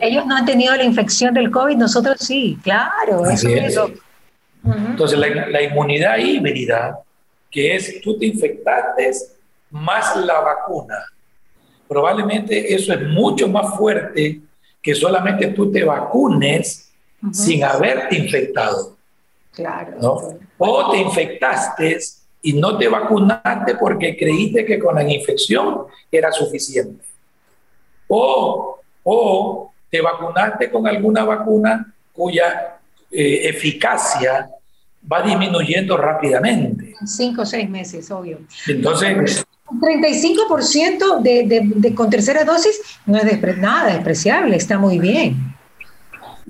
ellos 0.00 0.26
no 0.26 0.36
han 0.36 0.44
tenido 0.44 0.74
la 0.74 0.84
infección 0.84 1.32
del 1.34 1.50
COVID, 1.50 1.76
nosotros 1.76 2.16
sí, 2.18 2.58
claro. 2.62 3.26
Eso 3.26 3.48
es. 3.48 3.78
Entonces, 4.66 5.18
la, 5.18 5.48
la 5.48 5.62
inmunidad 5.62 6.18
híbrida, 6.18 6.98
que 7.50 7.76
es 7.76 8.00
tú 8.00 8.18
te 8.18 8.26
infectaste 8.26 9.10
más 9.70 10.16
la 10.16 10.40
vacuna, 10.40 11.04
probablemente 11.88 12.74
eso 12.74 12.92
es 12.92 13.02
mucho 13.02 13.48
más 13.48 13.76
fuerte 13.76 14.40
que 14.82 14.94
solamente 14.94 15.48
tú 15.48 15.70
te 15.70 15.84
vacunes 15.84 16.92
sin 17.32 17.64
haberte 17.64 18.16
infectado. 18.16 18.96
Claro. 19.52 20.38
O 20.58 20.90
te 20.90 20.98
infectaste 20.98 21.98
y 22.42 22.52
no 22.52 22.78
te 22.78 22.88
vacunaste 22.88 23.74
porque 23.76 24.16
creíste 24.16 24.64
que 24.64 24.78
con 24.78 24.94
la 24.94 25.02
infección 25.02 25.86
era 26.10 26.30
suficiente. 26.30 27.04
O, 28.06 28.78
o 29.02 29.72
te 29.90 30.00
vacunaste 30.00 30.70
con 30.70 30.86
alguna 30.86 31.24
vacuna 31.24 31.92
cuya 32.12 32.78
eh, 33.10 33.48
eficacia 33.48 34.48
va 35.10 35.22
disminuyendo 35.22 35.96
rápidamente. 35.96 36.94
Cinco 37.04 37.42
o 37.42 37.46
seis 37.46 37.68
meses, 37.68 38.10
obvio. 38.10 38.40
Entonces, 38.66 39.44
35% 39.68 41.20
de, 41.22 41.42
de, 41.46 41.60
de, 41.64 41.94
con 41.94 42.08
tercera 42.10 42.44
dosis 42.44 42.80
no 43.06 43.18
es 43.18 43.58
nada 43.58 43.92
despreciable, 43.92 44.56
está 44.56 44.78
muy 44.78 44.98
bien. 44.98 45.54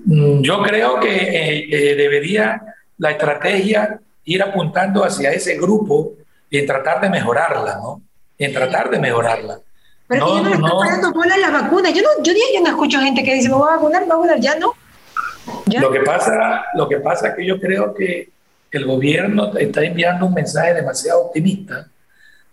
Mm, 0.04 0.42
yo 0.42 0.62
creo 0.62 1.00
que 1.00 1.14
eh, 1.16 1.66
eh, 1.70 1.94
debería 1.96 2.62
la 2.98 3.10
estrategia 3.10 4.00
ir 4.24 4.42
apuntando 4.42 5.04
hacia 5.04 5.32
ese 5.32 5.56
grupo 5.56 6.12
y 6.50 6.64
tratar 6.64 7.00
de 7.00 7.10
mejorarla, 7.10 7.76
¿no? 7.76 8.02
en 8.38 8.52
tratar 8.52 8.90
de 8.90 8.98
mejorarla. 8.98 9.58
Pero 10.06 10.26
no, 10.26 10.44
que 10.44 10.50
yo 10.50 10.58
no, 10.58 10.68
no 10.68 10.84
estoy 10.84 11.12
bola 11.12 11.36
las 11.36 11.52
vacunas. 11.52 11.92
Yo 11.92 12.02
no, 12.02 12.22
yo, 12.22 12.32
yo 12.32 12.60
no 12.60 12.68
escucho 12.68 13.00
gente 13.00 13.24
que 13.24 13.34
dice, 13.34 13.48
me 13.48 13.56
voy 13.56 13.68
a 13.68 13.76
vacunar, 13.76 14.02
me 14.02 14.14
voy 14.14 14.28
a 14.28 14.32
vacunar, 14.32 14.40
ya 14.40 14.58
no. 14.58 14.72
Lo, 15.80 15.90
que 15.90 16.00
pasa, 16.00 16.64
lo 16.74 16.88
que 16.88 16.98
pasa 16.98 17.28
es 17.28 17.34
que 17.34 17.46
yo 17.46 17.58
creo 17.58 17.94
que 17.94 18.28
el 18.70 18.84
gobierno 18.84 19.56
está 19.56 19.82
enviando 19.84 20.26
un 20.26 20.34
mensaje 20.34 20.74
demasiado 20.74 21.26
optimista, 21.26 21.88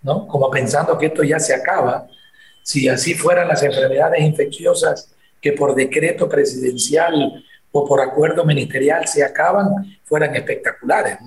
¿no? 0.01 0.27
Como 0.27 0.49
pensando 0.49 0.97
que 0.97 1.07
esto 1.07 1.23
ya 1.23 1.39
se 1.39 1.53
acaba. 1.53 2.07
Si 2.61 2.87
así 2.87 3.13
fueran 3.13 3.47
las 3.47 3.63
enfermedades 3.63 4.21
infecciosas 4.21 5.13
que 5.41 5.51
por 5.53 5.75
decreto 5.75 6.29
presidencial 6.29 7.43
o 7.71 7.85
por 7.85 7.99
acuerdo 8.01 8.45
ministerial 8.45 9.07
se 9.07 9.23
acaban, 9.23 9.97
fueran 10.05 10.35
espectaculares. 10.35 11.17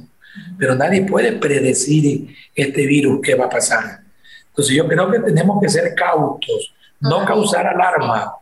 Pero 0.58 0.74
nadie 0.74 1.02
puede 1.02 1.32
predecir 1.32 2.34
este 2.54 2.86
virus 2.86 3.20
qué 3.22 3.34
va 3.34 3.46
a 3.46 3.50
pasar. 3.50 4.00
Entonces 4.48 4.74
yo 4.74 4.86
creo 4.86 5.10
que 5.10 5.18
tenemos 5.20 5.60
que 5.60 5.68
ser 5.68 5.94
cautos, 5.94 6.74
no 7.00 7.26
causar 7.26 7.66
alarma, 7.66 8.32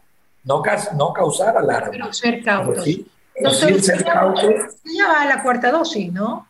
no, 0.44 0.62
no 0.96 1.12
causar 1.12 1.56
alarma. 1.56 1.90
Pero 1.90 2.12
ser 2.12 2.42
cautos. 2.42 2.86
Ya 3.42 5.08
va 5.08 5.22
a 5.22 5.26
la 5.26 5.42
cuarta 5.42 5.70
dosis, 5.70 6.12
¿no? 6.12 6.46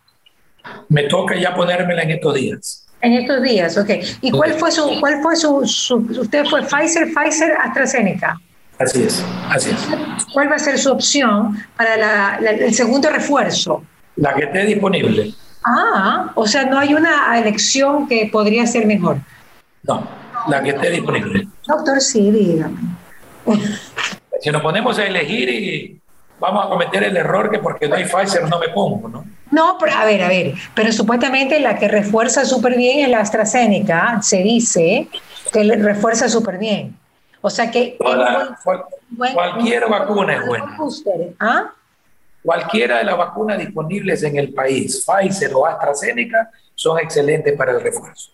Me 0.88 1.04
toca 1.04 1.36
ya 1.36 1.54
ponérmela 1.54 2.02
en 2.02 2.10
estos 2.12 2.34
días. 2.34 2.86
En 3.00 3.12
estos 3.12 3.42
días, 3.42 3.76
ok. 3.76 3.90
¿Y 4.22 4.30
cuál 4.30 4.54
fue 4.54 4.70
su, 4.70 4.98
cuál 5.00 5.22
fue 5.22 5.36
su, 5.36 5.56
usted 5.58 6.46
fue 6.46 6.62
Pfizer, 6.62 7.12
Pfizer, 7.12 7.52
AstraZeneca? 7.60 8.40
Así 8.78 9.02
es, 9.02 9.24
así 9.50 9.70
es. 9.70 9.88
¿Cuál 10.32 10.50
va 10.50 10.56
a 10.56 10.58
ser 10.58 10.78
su 10.78 10.90
opción 10.90 11.56
para 11.76 12.38
el 12.38 12.74
segundo 12.74 13.10
refuerzo? 13.10 13.84
La 14.16 14.34
que 14.34 14.44
esté 14.44 14.64
disponible. 14.64 15.34
Ah, 15.64 16.32
o 16.34 16.46
sea, 16.46 16.64
no 16.64 16.78
hay 16.78 16.94
una 16.94 17.38
elección 17.38 18.08
que 18.08 18.28
podría 18.30 18.66
ser 18.66 18.86
mejor. 18.86 19.18
No, 19.82 20.06
la 20.48 20.62
que 20.62 20.70
esté 20.70 20.90
disponible. 20.90 21.46
Doctor, 21.66 22.00
sí, 22.00 22.30
dígame. 22.30 22.76
Si 24.40 24.50
nos 24.50 24.62
ponemos 24.62 24.98
a 24.98 25.06
elegir 25.06 25.48
y 25.48 26.00
vamos 26.38 26.66
a 26.66 26.68
cometer 26.68 27.04
el 27.04 27.16
error 27.16 27.50
que 27.50 27.58
porque 27.58 27.88
no 27.88 27.96
hay 27.96 28.04
Pfizer 28.04 28.48
no 28.48 28.58
me 28.58 28.68
pongo, 28.68 29.08
¿no? 29.08 29.24
No, 29.50 29.76
pero 29.78 29.92
a 29.94 30.04
ver, 30.04 30.22
a 30.22 30.28
ver, 30.28 30.54
pero 30.74 30.92
supuestamente 30.92 31.60
la 31.60 31.78
que 31.78 31.88
refuerza 31.88 32.44
súper 32.44 32.76
bien 32.76 33.00
es 33.00 33.08
la 33.08 33.20
AstraZeneca, 33.20 34.20
se 34.20 34.38
dice 34.38 35.08
que 35.52 35.62
refuerza 35.76 36.28
súper 36.28 36.58
bien. 36.58 36.96
O 37.40 37.50
sea 37.50 37.70
que... 37.70 37.96
cualquier 39.16 39.88
vacuna 39.88 40.36
es 40.36 40.46
buena. 40.46 40.78
¿Ah? 41.38 41.72
Cualquiera 42.42 42.98
de 42.98 43.04
las 43.04 43.16
vacunas 43.16 43.58
disponibles 43.58 44.22
en 44.22 44.36
el 44.36 44.52
país, 44.52 45.06
Pfizer 45.06 45.52
o 45.54 45.66
AstraZeneca, 45.66 46.50
son 46.74 46.98
excelentes 46.98 47.56
para 47.56 47.72
el 47.72 47.80
refuerzo. 47.80 48.32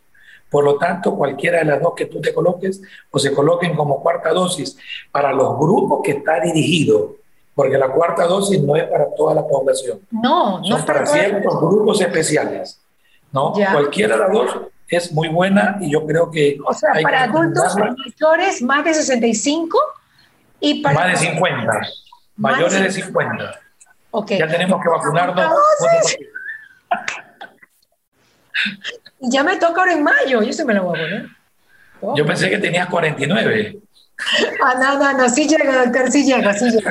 Por 0.48 0.64
lo 0.64 0.78
tanto, 0.78 1.14
cualquiera 1.14 1.58
de 1.58 1.66
las 1.66 1.80
dos 1.80 1.92
que 1.94 2.06
tú 2.06 2.20
te 2.20 2.34
coloques 2.34 2.80
o 3.10 3.18
se 3.18 3.32
coloquen 3.32 3.76
como 3.76 4.02
cuarta 4.02 4.30
dosis 4.30 4.76
para 5.12 5.32
los 5.32 5.56
grupos 5.56 6.00
que 6.02 6.12
está 6.12 6.40
dirigido, 6.40 7.16
porque 7.60 7.76
la 7.76 7.88
cuarta 7.88 8.24
dosis 8.24 8.62
no 8.62 8.74
es 8.74 8.84
para 8.84 9.04
toda 9.14 9.34
la 9.34 9.46
población. 9.46 10.00
No, 10.10 10.60
no 10.66 10.78
es 10.78 10.82
para, 10.82 11.04
ciertos 11.04 11.60
grupos 11.60 12.00
especiales. 12.00 12.80
¿no? 13.32 13.52
Cualquiera 13.52 14.14
de 14.14 14.20
las 14.22 14.32
dos 14.32 14.56
es 14.88 15.12
muy 15.12 15.28
buena 15.28 15.76
y 15.78 15.92
yo 15.92 16.06
creo 16.06 16.30
que... 16.30 16.56
O 16.64 16.72
sea, 16.72 16.94
para 17.02 17.24
adultos 17.24 17.76
mayores 17.76 18.62
más 18.62 18.82
de 18.82 18.94
65 18.94 19.78
y 20.58 20.80
para... 20.80 20.94
Más 20.94 21.20
de 21.20 21.26
50. 21.26 21.80
Mayores 22.36 22.82
de 22.82 22.90
50. 22.92 23.60
Okay. 24.10 24.38
Ya 24.38 24.48
tenemos 24.48 24.82
que 24.82 24.88
vacunarnos. 24.88 25.52
Ya 29.22 29.44
me 29.44 29.56
toca 29.56 29.82
ahora 29.82 29.92
en 29.92 30.02
mayo, 30.02 30.42
yo 30.42 30.52
se 30.52 30.64
me 30.64 30.72
lo 30.72 30.84
voy 30.84 30.98
a 30.98 31.02
poner. 31.02 31.26
Yo 32.16 32.24
pensé 32.24 32.48
que 32.48 32.56
tenías 32.56 32.88
49. 32.88 33.78
Ah, 34.62 34.74
no, 34.78 34.98
no, 34.98 35.12
no, 35.18 35.28
sí 35.28 35.46
llego, 35.46 35.72
doctor, 35.72 36.10
sí 36.10 36.24
llego, 36.24 36.52
sí 36.52 36.70
llego. 36.70 36.90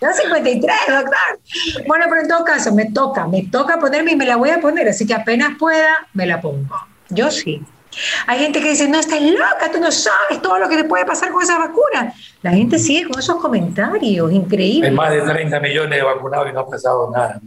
Yo 0.00 0.08
53, 0.12 0.76
doctor. 0.88 1.84
Bueno, 1.86 2.04
pero 2.08 2.22
en 2.22 2.28
todo 2.28 2.44
caso, 2.44 2.72
me 2.72 2.86
toca, 2.92 3.26
me 3.26 3.44
toca 3.44 3.78
ponerme 3.78 4.12
y 4.12 4.16
me 4.16 4.26
la 4.26 4.36
voy 4.36 4.50
a 4.50 4.60
poner, 4.60 4.88
así 4.88 5.06
que 5.06 5.14
apenas 5.14 5.56
pueda, 5.58 6.06
me 6.14 6.26
la 6.26 6.40
pongo. 6.40 6.76
Yo 7.08 7.30
sí. 7.30 7.62
Hay 8.26 8.38
gente 8.38 8.60
que 8.60 8.70
dice, 8.70 8.88
no, 8.88 9.00
estás 9.00 9.20
loca, 9.20 9.70
tú 9.72 9.80
no 9.80 9.90
sabes 9.90 10.40
todo 10.40 10.58
lo 10.58 10.68
que 10.68 10.76
te 10.76 10.84
puede 10.84 11.04
pasar 11.04 11.32
con 11.32 11.42
esa 11.42 11.58
vacuna. 11.58 12.12
La 12.42 12.52
gente 12.52 12.78
sigue 12.78 13.08
con 13.08 13.18
esos 13.18 13.36
comentarios, 13.36 14.32
increíbles. 14.32 14.90
Hay 14.90 14.96
más 14.96 15.10
de 15.10 15.22
30 15.22 15.58
millones 15.60 15.98
de 15.98 16.04
vacunados 16.04 16.48
y 16.50 16.52
no 16.52 16.60
ha 16.60 16.68
pasado 16.68 17.10
nada. 17.10 17.40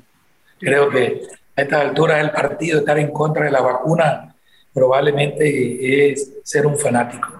Creo 0.59 0.89
que 0.89 1.21
a 1.55 1.61
esta 1.61 1.81
altura 1.81 2.17
del 2.17 2.31
partido 2.31 2.79
estar 2.79 2.97
en 2.99 3.11
contra 3.11 3.45
de 3.45 3.51
la 3.51 3.61
vacuna 3.61 4.35
probablemente 4.73 6.11
es 6.11 6.31
ser 6.43 6.65
un 6.65 6.77
fanático. 6.77 7.30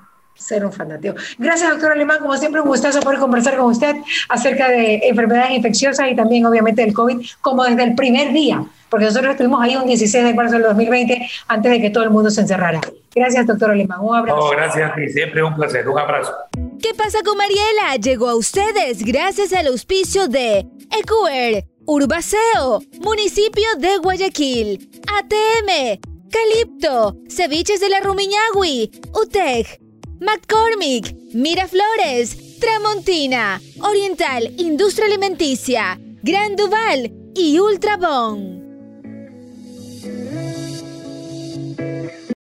Ser 0.42 0.66
un 0.66 0.74
fanático. 0.74 1.16
Gracias, 1.38 1.70
doctor 1.70 1.92
Alemán. 1.92 2.18
Como 2.20 2.36
siempre, 2.36 2.62
un 2.62 2.68
gustazo 2.68 3.00
poder 3.00 3.20
conversar 3.20 3.58
con 3.58 3.68
usted 3.68 3.96
acerca 4.30 4.70
de 4.70 5.08
enfermedades 5.08 5.52
infecciosas 5.52 6.10
y 6.12 6.16
también, 6.16 6.46
obviamente, 6.46 6.82
del 6.82 6.94
COVID, 6.94 7.26
como 7.42 7.64
desde 7.64 7.84
el 7.84 7.96
primer 7.96 8.34
día, 8.34 8.64
porque 8.90 9.06
nosotros 9.06 9.32
estuvimos 9.32 9.62
ahí 9.62 9.76
un 9.76 9.86
16 9.86 10.24
de 10.24 10.34
marzo 10.34 10.54
del 10.54 10.64
2020, 10.64 11.30
antes 11.48 11.72
de 11.72 11.82
que 11.82 11.90
todo 11.90 12.04
el 12.04 12.10
mundo 12.10 12.30
se 12.30 12.42
encerrara. 12.42 12.82
Gracias, 13.14 13.46
doctor 13.46 13.72
Alemán. 13.72 14.00
Un 14.02 14.16
abrazo. 14.16 14.40
Oh, 14.40 14.50
gracias 14.50 14.92
a 14.92 14.96
ti. 14.96 15.08
Siempre 15.10 15.44
un 15.44 15.56
placer. 15.56 15.88
Un 15.88 16.00
abrazo. 16.00 16.34
¿Qué 16.82 16.94
pasa 16.96 17.20
con 17.24 17.38
Mariela? 17.38 17.96
Llegó 18.02 18.30
a 18.30 18.36
ustedes 18.36 19.04
gracias 19.06 19.54
al 19.54 19.68
auspicio 19.68 20.28
de 20.28 20.66
EQR 20.90 21.66
Urbaceo, 21.86 22.82
municipio 23.02 23.66
de 23.80 23.98
Guayaquil, 23.98 24.90
ATM, 25.18 26.00
Calipto, 26.30 27.18
Ceviches 27.30 27.80
de 27.82 27.90
la 27.90 28.00
Rumiñahui, 28.00 28.92
UTEC, 29.14 29.81
McCormick, 30.22 31.34
Miraflores, 31.34 32.60
Tramontina, 32.60 33.60
Oriental 33.80 34.54
Industria 34.60 35.08
Alimenticia, 35.08 36.00
Gran 36.22 36.56
Duval 36.56 37.12
y 37.34 37.58
Ultrabón. 37.58 38.61